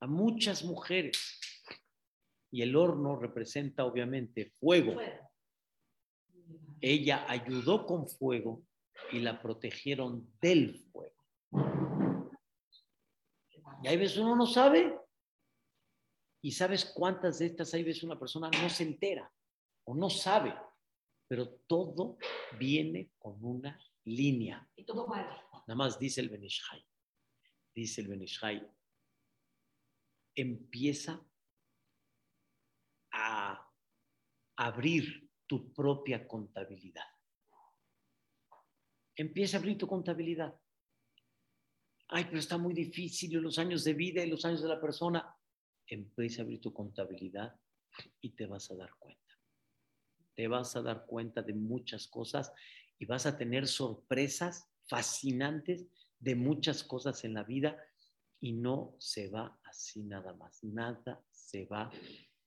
[0.00, 1.40] A muchas mujeres.
[2.50, 4.96] Y el horno representa obviamente fuego.
[6.80, 8.62] Ella ayudó con fuego
[9.12, 11.26] y la protegieron del fuego.
[13.82, 14.98] Y hay veces uno no sabe.
[16.42, 19.30] Y sabes cuántas de estas hay veces una persona no se entera
[19.84, 20.54] o no sabe.
[21.34, 22.16] Pero todo
[22.60, 24.70] viene con una línea.
[24.76, 25.36] Y todo vale.
[25.66, 26.86] Nada más dice el Benishai.
[27.74, 28.64] Dice el Benishai.
[30.36, 31.20] Empieza
[33.10, 33.68] a
[34.54, 37.08] abrir tu propia contabilidad.
[39.16, 40.54] Empieza a abrir tu contabilidad.
[42.10, 45.36] Ay, pero está muy difícil los años de vida y los años de la persona.
[45.84, 47.60] Empieza a abrir tu contabilidad
[48.20, 49.23] y te vas a dar cuenta.
[50.34, 52.52] Te vas a dar cuenta de muchas cosas
[52.98, 55.86] y vas a tener sorpresas fascinantes
[56.18, 57.76] de muchas cosas en la vida
[58.40, 60.62] y no se va así nada más.
[60.64, 61.90] Nada se va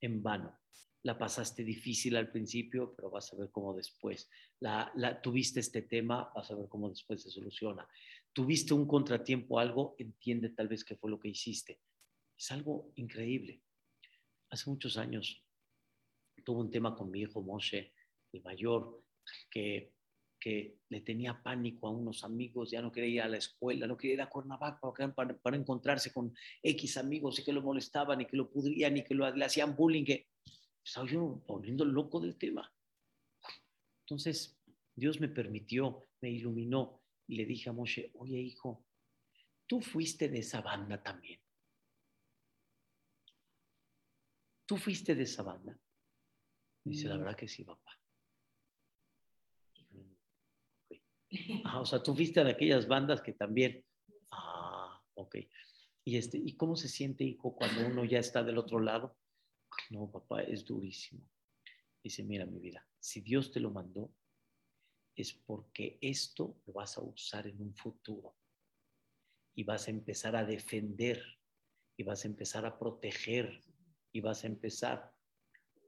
[0.00, 0.58] en vano.
[1.02, 4.28] La pasaste difícil al principio, pero vas a ver cómo después.
[4.60, 7.88] La, la, tuviste este tema, vas a ver cómo después se soluciona.
[8.32, 11.80] Tuviste un contratiempo, algo, entiende tal vez qué fue lo que hiciste.
[12.36, 13.62] Es algo increíble.
[14.50, 15.44] Hace muchos años
[16.48, 17.92] tuve un tema con mi hijo Moshe,
[18.32, 19.02] el mayor,
[19.50, 19.92] que,
[20.40, 23.98] que le tenía pánico a unos amigos, ya no quería ir a la escuela, no
[23.98, 28.24] quería ir a Cuernavaca para, para encontrarse con X amigos y que lo molestaban y
[28.24, 30.06] que lo pudrían y que lo, le hacían bullying.
[30.06, 30.28] Que
[30.82, 32.72] estaba yo volviendo loco del tema.
[34.06, 34.58] Entonces,
[34.94, 38.86] Dios me permitió, me iluminó y le dije a Moshe, oye hijo,
[39.66, 41.38] tú fuiste de esa banda también.
[44.64, 45.78] ¿Tú fuiste de esa banda?
[46.88, 47.98] Dice, la verdad que sí, papá.
[51.64, 53.84] Ah, o sea, tú fuiste de aquellas bandas que también.
[54.30, 55.36] Ah, ok.
[56.04, 59.18] ¿Y, este, ¿Y cómo se siente, hijo, cuando uno ya está del otro lado?
[59.90, 61.28] No, papá, es durísimo.
[62.02, 64.10] Dice, mira mi vida, si Dios te lo mandó,
[65.14, 68.36] es porque esto lo vas a usar en un futuro.
[69.54, 71.22] Y vas a empezar a defender,
[71.96, 73.60] y vas a empezar a proteger,
[74.12, 75.12] y vas a empezar.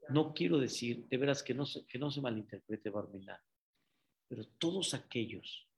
[0.08, 3.40] No quiero decir, de veras que no se, que no se malinterprete, Barmina,
[4.28, 5.68] pero todos aquellos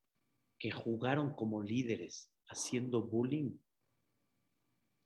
[0.59, 3.59] que jugaron como líderes haciendo bullying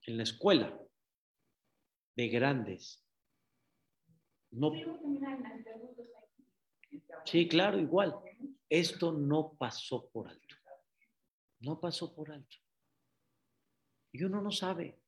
[0.02, 0.78] en la escuela,
[2.14, 3.06] de grandes,
[4.52, 4.72] no.
[7.24, 8.14] Sí, claro, igual.
[8.68, 10.54] Esto no pasó por alto.
[11.60, 12.56] No pasó por alto.
[14.12, 14.98] Y uno no sabe.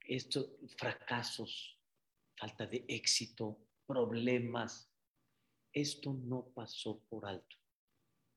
[0.00, 1.78] Estos fracasos,
[2.42, 4.92] falta de éxito, problemas.
[5.72, 7.56] Esto no pasó por alto.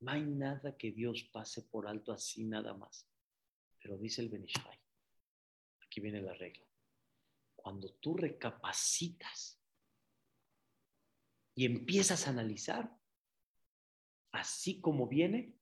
[0.01, 3.09] No hay nada que Dios pase por alto así nada más.
[3.81, 4.79] Pero dice el Benishai.
[5.83, 6.67] Aquí viene la regla.
[7.55, 9.59] Cuando tú recapacitas
[11.55, 12.95] y empiezas a analizar,
[14.33, 15.57] así como viene,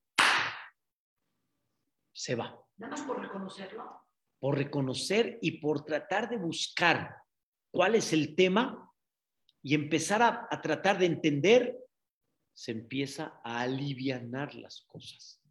[2.12, 2.62] se va.
[2.76, 4.06] Nada más por reconocerlo.
[4.38, 7.23] Por reconocer y por tratar de buscar
[7.74, 8.94] cuál es el tema
[9.64, 11.80] y empezar a, a tratar de entender,
[12.54, 15.42] se empieza a alivianar las cosas.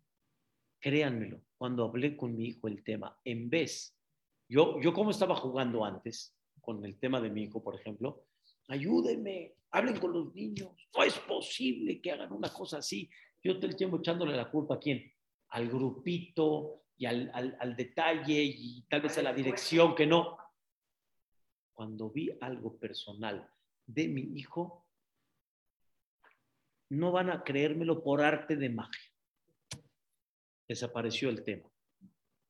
[0.81, 3.99] Créanmelo, cuando hablé con mi hijo el tema, en vez,
[4.49, 8.25] yo, yo como estaba jugando antes con el tema de mi hijo, por ejemplo,
[8.69, 13.11] ayúdenme, hablen con los niños, no es posible que hagan una cosa así.
[13.43, 15.13] Yo el tiempo echándole la culpa a quién?
[15.49, 20.39] Al grupito y al, al, al detalle y tal vez a la dirección que no.
[21.83, 23.45] Cuando vi algo personal
[23.85, 24.87] de mi hijo,
[26.91, 29.11] no van a creérmelo por arte de magia.
[30.69, 31.69] Desapareció el tema.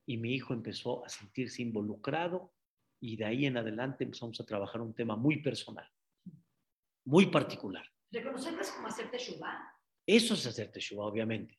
[0.04, 2.52] Y mi hijo empezó a sentirse involucrado
[3.00, 5.88] y de ahí en adelante empezamos a trabajar un tema muy personal,
[7.06, 7.86] muy particular.
[8.10, 9.66] Reconocerlo es como hacer teshuva.
[10.06, 11.58] Eso es hacer teshuva, obviamente.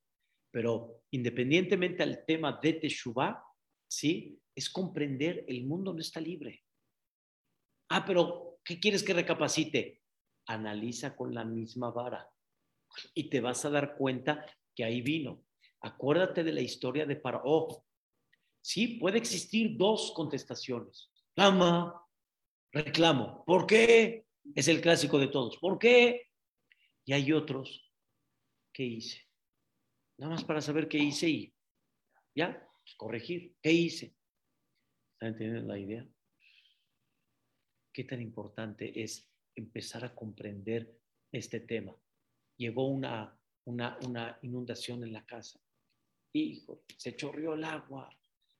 [0.51, 3.43] Pero independientemente al tema de teshuva,
[3.87, 4.39] ¿sí?
[4.53, 6.62] Es comprender el mundo no está libre.
[7.95, 10.01] Ah, pero ¿qué quieres que recapacite?
[10.47, 12.27] Analiza con la misma vara
[13.13, 15.43] y te vas a dar cuenta que ahí vino.
[15.79, 17.85] Acuérdate de la historia de Paró.
[18.61, 21.11] Sí, puede existir dos contestaciones.
[21.35, 22.03] Clama,
[22.71, 23.43] reclamo.
[23.45, 24.25] ¿Por qué?
[24.55, 25.57] Es el clásico de todos.
[25.57, 26.31] ¿Por qué?
[27.05, 27.93] Y hay otros.
[28.73, 29.21] ¿Qué hice?
[30.17, 31.53] Nada más para saber qué hice y
[32.33, 32.67] ya,
[32.97, 33.55] corregir.
[33.61, 34.15] ¿Qué hice?
[35.13, 36.12] ¿Están entendiendo la idea?
[37.93, 40.99] ¿Qué tan importante es empezar a comprender
[41.31, 41.95] este tema?
[42.57, 45.59] Llegó una, una, una inundación en la casa.
[46.33, 48.09] Hijo, se chorreó el agua,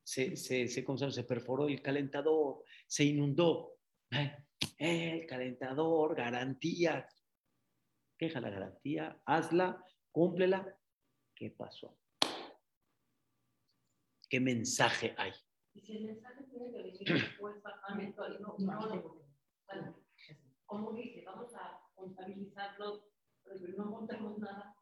[0.03, 3.79] se, se, se, perforó el calentador, se inundó.
[4.77, 7.07] Eh, el calentador, garantía.
[8.15, 10.77] Queja la garantía, hazla, cúmplela.
[11.33, 11.97] ¿Qué pasó?
[14.29, 15.31] ¿Qué mensaje hay?
[15.73, 17.55] Y si el mensaje tiene que venir después,
[18.39, 19.22] no, no, no,
[19.67, 19.95] bueno,
[20.65, 23.11] como dice, vamos a contabilizarlo,
[23.43, 24.75] pero no montamos nada.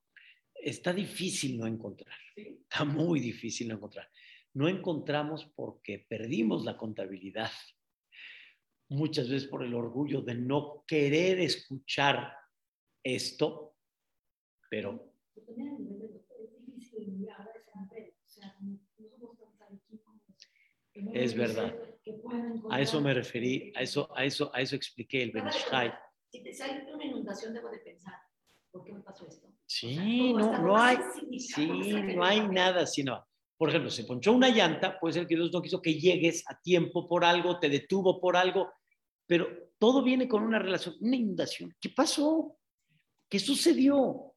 [0.53, 2.17] Está difícil no encontrar.
[2.35, 2.59] ¿sí?
[2.61, 4.09] Está muy difícil no encontrar.
[4.53, 7.51] No encontramos porque perdimos la contabilidad.
[8.89, 12.33] Muchas veces por el orgullo de no querer escuchar
[13.03, 13.77] esto,
[14.69, 18.13] pero Yo también a nivel de doctor es difícil mirar a ese nivel.
[18.23, 20.35] O sea, no no somos tan salquitos que no
[20.93, 21.75] Es verdad.
[22.69, 25.93] a eso me referí, a eso, a eso, a eso expliqué el Benishai.
[26.29, 28.13] Si te sale una inundación, debo de pensar,
[28.71, 29.47] ¿por qué me pasó esto?
[29.65, 30.97] Sí, no, no hay,
[31.37, 33.25] sí, no hay nada, sino
[33.57, 36.59] Por ejemplo, se ponchó una llanta, puede ser que Dios no quiso que llegues a
[36.59, 38.71] tiempo por algo, te detuvo por algo,
[39.25, 41.73] pero todo viene con una relación, una inundación.
[41.79, 42.57] ¿Qué pasó?
[43.29, 43.97] ¿Qué sucedió?
[43.97, 44.35] O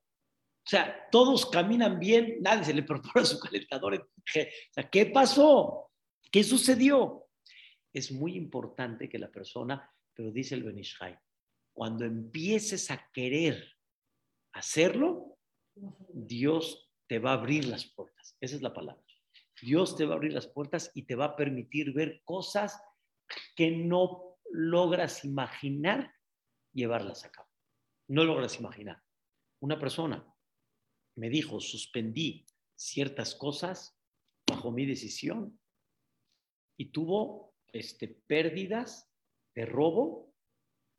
[0.65, 3.95] sea, todos caminan bien, nadie se le perpora su calentador.
[3.95, 4.31] O
[4.71, 5.91] sea, ¿qué pasó?
[6.35, 7.29] ¿Qué sucedió?
[7.93, 11.17] Es muy importante que la persona, pero dice el Benishai,
[11.73, 13.65] cuando empieces a querer
[14.53, 15.39] hacerlo,
[16.13, 18.37] Dios te va a abrir las puertas.
[18.41, 19.05] Esa es la palabra.
[19.63, 22.83] Dios te va a abrir las puertas y te va a permitir ver cosas
[23.55, 26.13] que no logras imaginar
[26.73, 27.49] llevarlas a cabo.
[28.09, 29.01] No logras imaginar.
[29.61, 30.27] Una persona
[31.15, 33.97] me dijo, suspendí ciertas cosas
[34.49, 35.61] bajo mi decisión
[36.77, 39.11] y tuvo este, pérdidas
[39.55, 40.33] de robo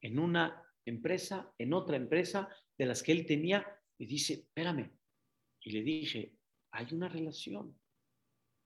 [0.02, 3.66] en una empresa, en otra empresa de las que él tenía,
[3.98, 4.92] y dice, espérame.
[5.62, 6.36] Y le dije,
[6.72, 7.80] hay una relación.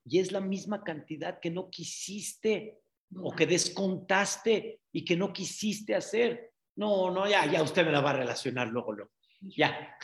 [0.04, 2.80] Y es la misma cantidad que no quisiste
[3.16, 6.52] o que descontaste y que no quisiste hacer.
[6.76, 9.12] No, no, ya, ya usted me la va a relacionar luego, luego.
[9.40, 9.96] Ya.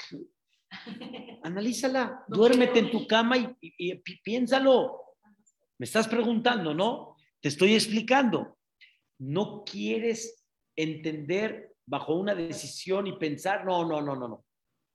[1.43, 5.06] Analízala, duérmete en tu cama y, y, y piénsalo.
[5.79, 7.17] Me estás preguntando, ¿no?
[7.41, 8.59] Te estoy explicando.
[9.19, 14.47] No quieres entender bajo una decisión y pensar, no, no, no, no, no.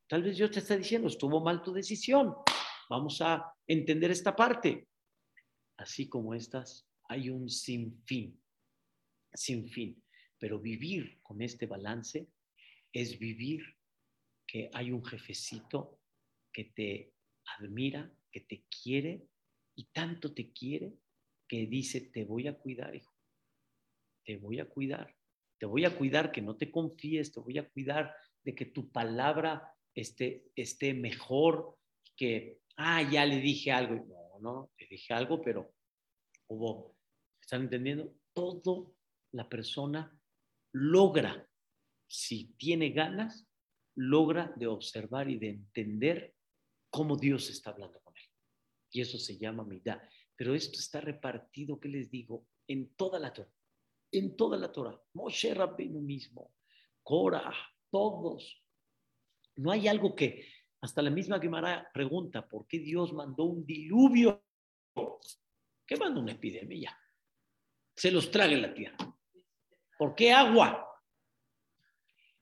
[0.07, 2.36] Tal vez Dios te está diciendo, estuvo mal tu decisión.
[2.89, 4.88] Vamos a entender esta parte.
[5.77, 8.39] Así como estas, hay un sinfín,
[9.34, 10.03] sin fin.
[10.38, 12.27] Pero vivir con este balance
[12.91, 13.61] es vivir
[14.45, 15.99] que hay un jefecito
[16.51, 17.13] que te
[17.57, 19.27] admira, que te quiere
[19.76, 20.93] y tanto te quiere
[21.47, 23.13] que dice, te voy a cuidar, hijo.
[24.24, 25.15] Te voy a cuidar.
[25.59, 28.91] Te voy a cuidar que no te confíes, te voy a cuidar de que tu
[28.91, 31.78] palabra esté, esté mejor,
[32.15, 34.05] que, ah, ya le dije algo.
[34.05, 35.74] No, no, le dije algo, pero
[36.47, 36.95] hubo,
[37.41, 38.15] ¿están entendiendo?
[38.34, 38.95] Todo
[39.32, 40.17] la persona
[40.74, 41.47] logra,
[42.07, 43.47] si tiene ganas,
[43.95, 46.34] logra de observar y de entender
[46.89, 48.00] cómo Dios está hablando.
[48.91, 50.07] Y eso se llama midá.
[50.35, 52.47] Pero esto está repartido, ¿qué les digo?
[52.67, 53.51] En toda la Torah
[54.11, 55.01] en toda la Torah.
[55.13, 56.53] Moshe Rabbeinu mismo,
[57.01, 57.53] Korah,
[57.89, 58.61] todos.
[59.55, 60.45] No hay algo que,
[60.81, 64.43] hasta la misma Gemara pregunta, ¿por qué Dios mandó un diluvio?
[65.85, 66.97] ¿Qué mandó una epidemia?
[67.95, 68.97] Se los trague la tierra.
[69.97, 70.87] ¿Por qué agua?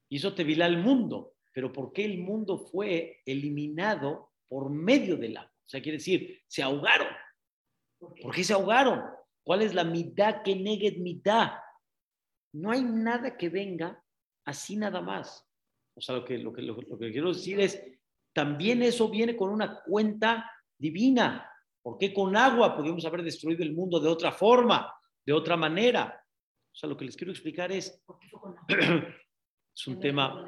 [0.10, 5.59] Hizo Tevilá el mundo, pero ¿por qué el mundo fue eliminado por medio del agua?
[5.70, 7.10] O sea, quiere decir, se ahogaron.
[8.00, 9.04] ¿Por qué se ahogaron?
[9.44, 11.52] ¿Cuál es la mitad que negue mitad?
[12.54, 14.04] No hay nada que venga
[14.46, 15.48] así nada más.
[15.94, 17.86] O sea, lo que, lo que, lo, lo que quiero decir es,
[18.34, 21.48] también eso viene con una cuenta divina.
[21.84, 24.92] ¿Por qué con agua podríamos haber destruido el mundo de otra forma,
[25.24, 26.20] de otra manera?
[26.74, 28.04] O sea, lo que les quiero explicar es,
[28.68, 30.48] es un tema,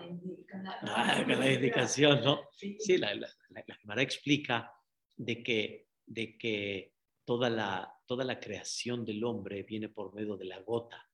[0.81, 2.39] ah, con la indicación, ¿no?
[2.53, 4.73] Sí, la, la, la, la explica
[5.21, 6.95] de que, de que
[7.25, 11.09] toda la, toda la creación del hombre viene por medio de la gota,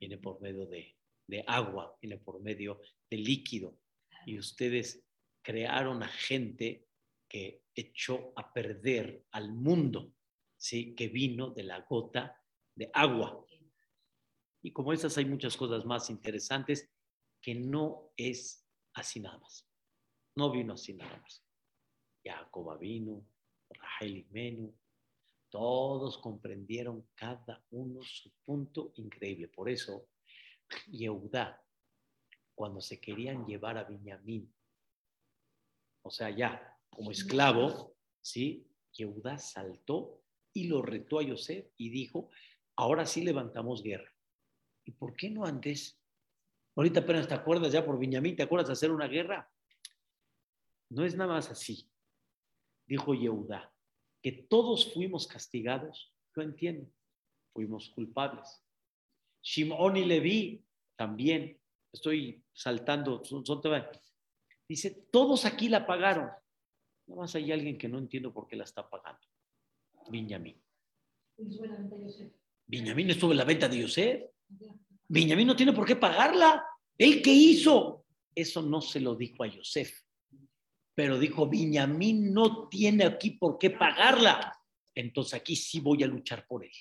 [0.00, 0.96] viene por medio de,
[1.28, 3.78] de agua, viene por medio de líquido.
[4.26, 5.06] Y ustedes
[5.40, 6.88] crearon a gente
[7.28, 10.12] que echó a perder al mundo,
[10.56, 10.94] ¿sí?
[10.96, 12.36] que vino de la gota
[12.74, 13.46] de agua.
[14.62, 16.90] Y como esas hay muchas cosas más interesantes
[17.40, 19.68] que no es así nada más.
[20.36, 21.44] No vino así nada más.
[22.24, 23.24] Jacoba vino,
[25.50, 29.48] Todos comprendieron cada uno su punto increíble.
[29.48, 30.08] Por eso,
[30.88, 31.64] Yehudá,
[32.54, 34.52] cuando se querían llevar a Benjamín,
[36.02, 38.68] o sea, ya como esclavo, ¿sí?
[38.92, 40.22] Yehudá saltó
[40.52, 42.30] y lo retó a Yosef y dijo,
[42.76, 44.12] ahora sí levantamos guerra.
[44.84, 46.00] ¿Y por qué no antes?
[46.76, 49.50] Ahorita apenas te acuerdas ya por Benjamín, ¿te acuerdas de hacer una guerra?
[50.90, 51.88] No es nada más así,
[52.86, 53.72] dijo Yehudá
[54.22, 56.90] que todos fuimos castigados, lo entiendo,
[57.52, 58.62] fuimos culpables.
[59.42, 60.64] Shimon y Leví
[60.96, 61.60] también,
[61.92, 63.44] estoy saltando, son,
[64.66, 66.30] dice, todos aquí la pagaron.
[67.06, 69.20] Nada más hay alguien que no entiendo por qué la está pagando.
[70.08, 70.58] Benjamín.
[72.66, 74.22] Benjamín estuvo en la venta de Yosef.
[75.06, 76.64] Benjamín no tiene por qué pagarla.
[76.96, 78.06] ¿Él qué hizo?
[78.34, 80.03] Eso no se lo dijo a Yosef
[80.94, 84.56] pero dijo, Viñamín no tiene aquí por qué pagarla.
[84.94, 86.72] Entonces aquí sí voy a luchar por él.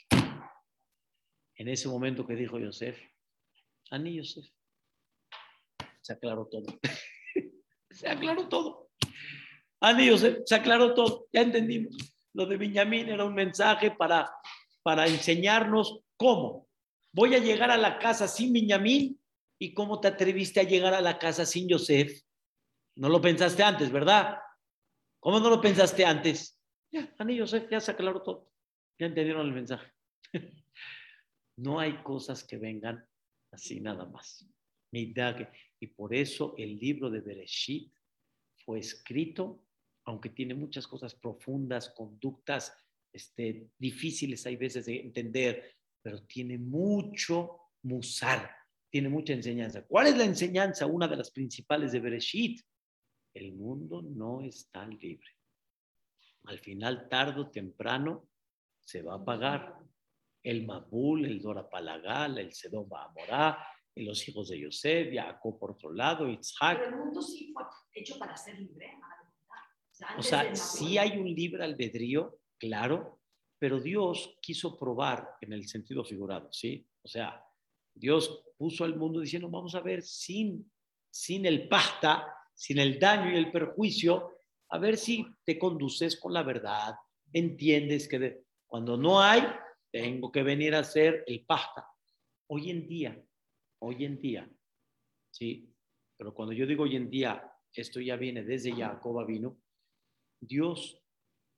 [1.55, 2.99] En ese momento que dijo Yosef,
[3.89, 4.45] Ani Yosef,
[6.01, 6.79] se aclaró todo.
[7.89, 8.91] se aclaró todo.
[9.79, 11.27] Ani Yosef, se aclaró todo.
[11.31, 11.95] Ya entendimos.
[12.33, 14.31] Lo de Benjamín era un mensaje para,
[14.83, 16.67] para enseñarnos cómo.
[17.11, 19.19] Voy a llegar a la casa sin Benjamín
[19.59, 22.22] y cómo te atreviste a llegar a la casa sin Yosef.
[22.95, 24.37] No lo pensaste antes, ¿verdad?
[25.19, 26.61] ¿Cómo no lo pensaste antes?
[26.91, 28.51] Ya, Ani Yosef, ya se aclaró todo.
[28.99, 29.91] Ya entendieron el mensaje.
[31.57, 33.07] no hay cosas que vengan
[33.51, 34.47] así nada más.
[34.93, 37.91] Y por eso el libro de Bereshit
[38.63, 39.65] fue escrito,
[40.05, 42.73] aunque tiene muchas cosas profundas, conductas
[43.11, 48.49] este, difíciles hay veces de entender, pero tiene mucho musar,
[48.91, 49.85] tiene mucha enseñanza.
[49.85, 50.85] ¿Cuál es la enseñanza?
[50.85, 52.61] Una de las principales de Bereshit.
[53.33, 55.29] El mundo no está libre.
[56.45, 58.29] Al final, tarde o temprano,
[58.79, 59.79] se va a pagar.
[60.43, 63.65] El Mabul, el Dora Palagal, el Sedom Amorá,
[63.95, 66.79] los hijos de Yosef, Jacob por otro lado, Isaac.
[66.79, 67.63] Pero el mundo sí fue
[67.93, 68.97] hecho para ser libre.
[70.17, 73.21] O sea, sí hay un libre albedrío, claro,
[73.59, 76.85] pero Dios quiso probar en el sentido figurado, ¿sí?
[77.01, 77.41] O sea,
[77.93, 80.69] Dios puso al mundo diciendo, vamos a ver, sin,
[81.09, 84.31] sin el pasta, sin el daño y el perjuicio,
[84.69, 86.95] a ver si te conduces con la verdad,
[87.31, 89.43] entiendes que cuando no hay,
[89.91, 91.87] tengo que venir a hacer el pasta.
[92.47, 93.23] Hoy en día,
[93.79, 94.49] hoy en día,
[95.31, 95.71] ¿sí?
[96.17, 99.57] Pero cuando yo digo hoy en día, esto ya viene desde Jacob vino,
[100.39, 101.01] Dios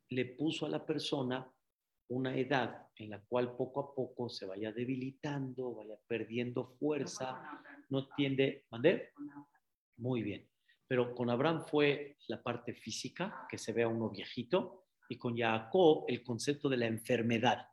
[0.10, 1.50] le puso a la persona
[2.10, 7.42] una edad en la cual poco a poco se vaya debilitando, vaya perdiendo fuerza,
[7.90, 9.12] no tiende, ¿mandé?
[9.98, 10.48] Muy bien.
[10.88, 16.06] Pero con Abraham fue la parte física, que se vea uno viejito, y con Jacob
[16.08, 17.68] el concepto de la enfermedad.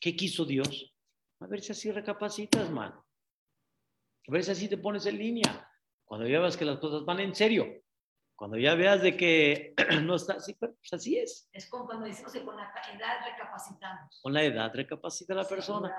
[0.00, 0.94] ¿Qué quiso Dios?
[1.40, 2.92] A ver si así recapacitas, man.
[2.92, 5.70] A ver si así te pones en línea.
[6.04, 7.66] Cuando ya veas que las cosas van en serio.
[8.36, 11.48] Cuando ya veas de que no está así, pues así es.
[11.52, 14.20] Es como cuando decimos que con la edad recapacitamos.
[14.22, 15.94] Con la edad recapacita la persona.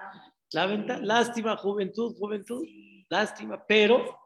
[0.51, 2.63] La venta, lástima, juventud, juventud,
[3.09, 4.17] lástima, pero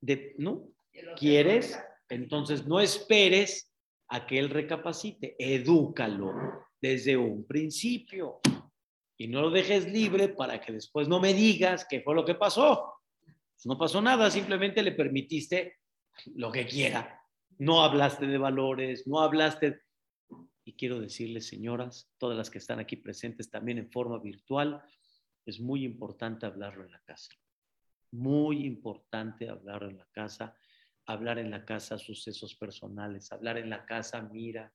[0.00, 0.68] de, ¿no?
[1.16, 1.78] ¿Quieres?
[2.08, 3.72] Entonces no esperes
[4.08, 6.32] a que él recapacite, edúcalo
[6.80, 8.40] desde un principio
[9.16, 12.34] y no lo dejes libre para que después no me digas qué fue lo que
[12.34, 12.94] pasó.
[13.64, 15.80] No pasó nada, simplemente le permitiste
[16.34, 17.20] lo que quiera.
[17.58, 19.82] No hablaste de valores, no hablaste...
[20.64, 24.82] Y quiero decirles, señoras, todas las que están aquí presentes también en forma virtual,
[25.44, 27.34] es muy importante hablarlo en la casa.
[28.12, 30.56] Muy importante hablarlo en la casa,
[31.06, 34.72] hablar en la casa sucesos personales, hablar en la casa, mira,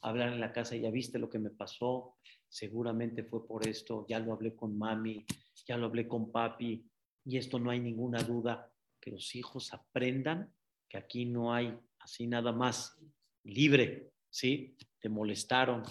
[0.00, 2.16] hablar en la casa, ya viste lo que me pasó,
[2.48, 5.24] seguramente fue por esto, ya lo hablé con mami,
[5.66, 6.88] ya lo hablé con papi,
[7.24, 10.52] y esto no hay ninguna duda, que los hijos aprendan
[10.88, 12.98] que aquí no hay así nada más
[13.44, 14.76] libre, ¿sí?
[15.00, 15.82] Te molestaron.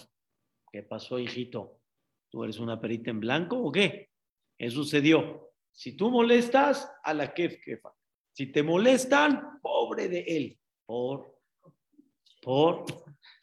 [0.70, 1.80] ¿Qué pasó, hijito?
[2.28, 4.10] ¿Tú eres una perita en blanco o qué?
[4.56, 5.52] ¿Qué sucedió?
[5.72, 7.94] Si tú molestas, a la kef kefa.
[8.38, 10.58] Si te molestan, pobre de él.
[10.86, 11.40] Por,
[12.40, 12.84] por,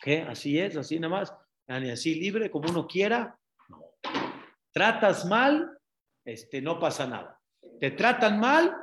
[0.02, 0.22] ¿qué?
[0.22, 1.34] Así es, así nada más.
[1.68, 3.38] Así libre, como uno quiera.
[3.68, 3.82] No.
[4.72, 5.70] Tratas mal,
[6.24, 7.36] este, no pasa nada
[7.80, 8.76] te tratan mal,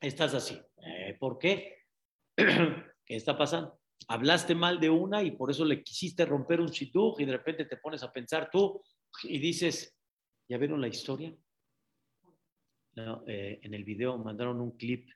[0.00, 0.60] estás así.
[0.84, 1.78] Eh, ¿Por qué?
[2.36, 3.80] ¿Qué está pasando?
[4.08, 7.64] Hablaste mal de una y por eso le quisiste romper un shidduch y de repente
[7.66, 8.82] te pones a pensar tú
[9.22, 9.96] y dices,
[10.48, 11.34] ¿ya vieron la historia?
[12.94, 15.08] Eh, en el video mandaron un clip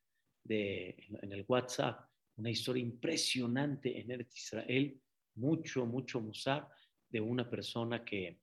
[0.45, 5.01] de, en el WhatsApp, una historia impresionante en Eretz Israel,
[5.35, 6.69] mucho, mucho musar
[7.09, 8.39] de una persona que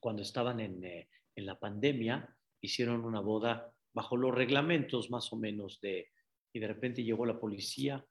[0.00, 5.36] cuando estaban en, eh, en la pandemia, hicieron una boda bajo los reglamentos más o
[5.36, 6.10] menos de,
[6.52, 8.04] y de repente llegó la policía,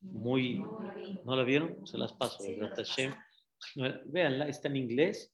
[0.00, 0.58] muy,
[1.24, 1.86] ¿no la vieron?
[1.86, 2.42] Se las paso,
[2.76, 3.14] Hashem.
[4.06, 5.32] Véanla, está en inglés,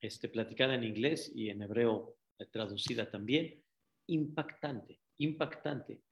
[0.00, 2.16] este, platicada en inglés y en hebreo
[2.46, 3.62] traducida también.
[4.08, 6.02] Impactante, impactante.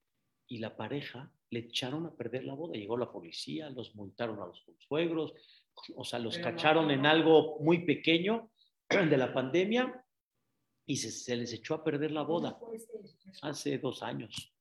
[0.48, 2.74] Y la pareja le echaron a perder la boda.
[2.74, 5.34] Llegó la policía, los multaron a los consuegros,
[5.94, 8.50] o sea, los cacharon en algo muy pequeño
[8.88, 10.04] de la pandemia
[10.86, 12.58] y se, les echó a perder la boda
[13.42, 14.52] hace dos años.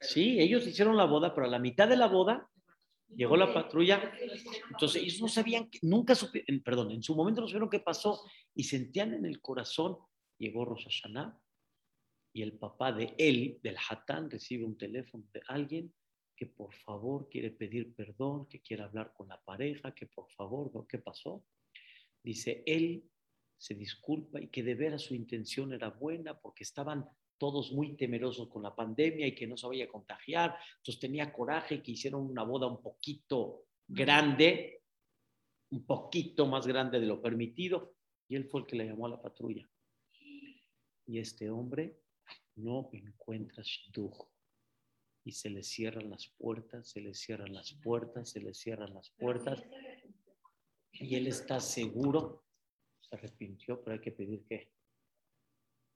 [0.00, 2.50] Sí, ellos hicieron la boda, pero a la mitad de la boda
[3.14, 4.12] llegó la patrulla.
[4.70, 8.22] Entonces ellos no sabían, nunca supieron, perdón, en su momento no supieron qué pasó
[8.54, 9.98] y sentían en el corazón,
[10.38, 11.02] llegó Rosh
[12.32, 15.94] y el papá de él, del Hatán, recibe un teléfono de alguien
[16.36, 20.86] que por favor quiere pedir perdón, que quiere hablar con la pareja, que por favor,
[20.86, 21.46] ¿qué pasó?
[22.22, 23.08] Dice, él
[23.56, 28.48] se disculpa y que de veras su intención era buena porque estaban todos muy temerosos
[28.48, 30.56] con la pandemia y que no se vaya a contagiar.
[30.78, 34.76] Entonces tenía coraje que hicieron una boda un poquito grande
[35.70, 37.96] un poquito más grande de lo permitido,
[38.28, 39.68] y él fue el que le llamó a la patrulla.
[41.06, 42.00] Y este hombre
[42.56, 44.28] no encuentra shidduch.
[45.24, 49.10] Y se le cierran las puertas, se le cierran las puertas, se le cierran las
[49.10, 49.64] puertas.
[50.92, 52.44] Y él está seguro,
[53.00, 55.94] se arrepintió, pero hay que pedir que Ahí ya lo va a pedir.
[55.94, 55.95] Iván.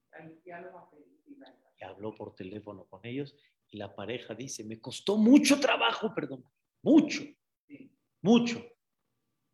[1.79, 3.35] Y habló por teléfono con ellos
[3.69, 6.45] y la pareja dice, me costó mucho trabajo, perdón,
[6.83, 7.23] mucho,
[7.67, 7.91] Sí.
[8.23, 8.65] mucho,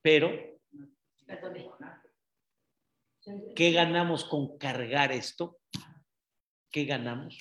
[0.03, 0.31] pero.
[3.55, 5.59] ¿qué ganamos con cargar esto?
[6.71, 7.39] ¿Qué ganamos?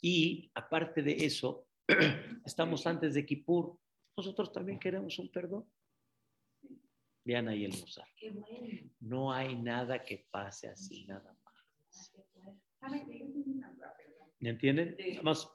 [0.00, 1.66] Y aparte de eso,
[2.44, 3.78] estamos antes de Kippur,
[4.16, 5.70] nosotros también queremos un perdón.
[7.24, 8.90] Vean ahí el bueno.
[9.00, 11.54] No hay nada que pase así, nada más.
[11.88, 12.40] ¿Saben qué?
[12.42, 12.73] Yo tengo una duda, perdón.
[14.40, 14.96] ¿Me entienden?
[15.22, 15.46] Rafa,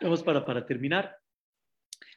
[0.00, 1.14] Vamos para, para terminar.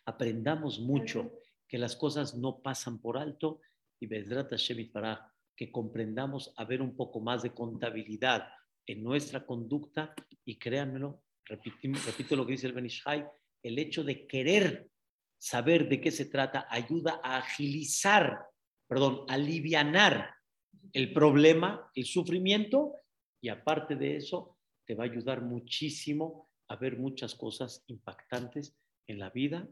[0.06, 3.60] Aprendamos mucho que las cosas no pasan por alto
[4.00, 8.48] y Bedrat Hashem para que comprendamos a ver un poco más de contabilidad
[8.86, 10.14] en nuestra conducta
[10.46, 13.26] y créanmelo, repito, repito lo que dice el Benishai,
[13.62, 14.90] el hecho de querer
[15.38, 18.46] saber de qué se trata ayuda a agilizar,
[18.88, 20.36] perdón, alivianar
[20.94, 22.96] el problema, el sufrimiento
[23.42, 24.53] y aparte de eso
[24.86, 28.76] te va a ayudar muchísimo a ver muchas cosas impactantes
[29.08, 29.68] en la vida.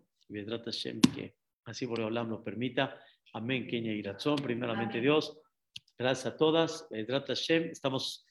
[1.14, 1.36] Que
[1.66, 3.00] así por Olam lo permita.
[3.34, 4.04] Amén, Kenia y.
[4.42, 5.02] Primeramente.
[5.02, 5.40] Dios.
[5.98, 6.88] Gracias a todas.
[6.92, 8.26] Estamos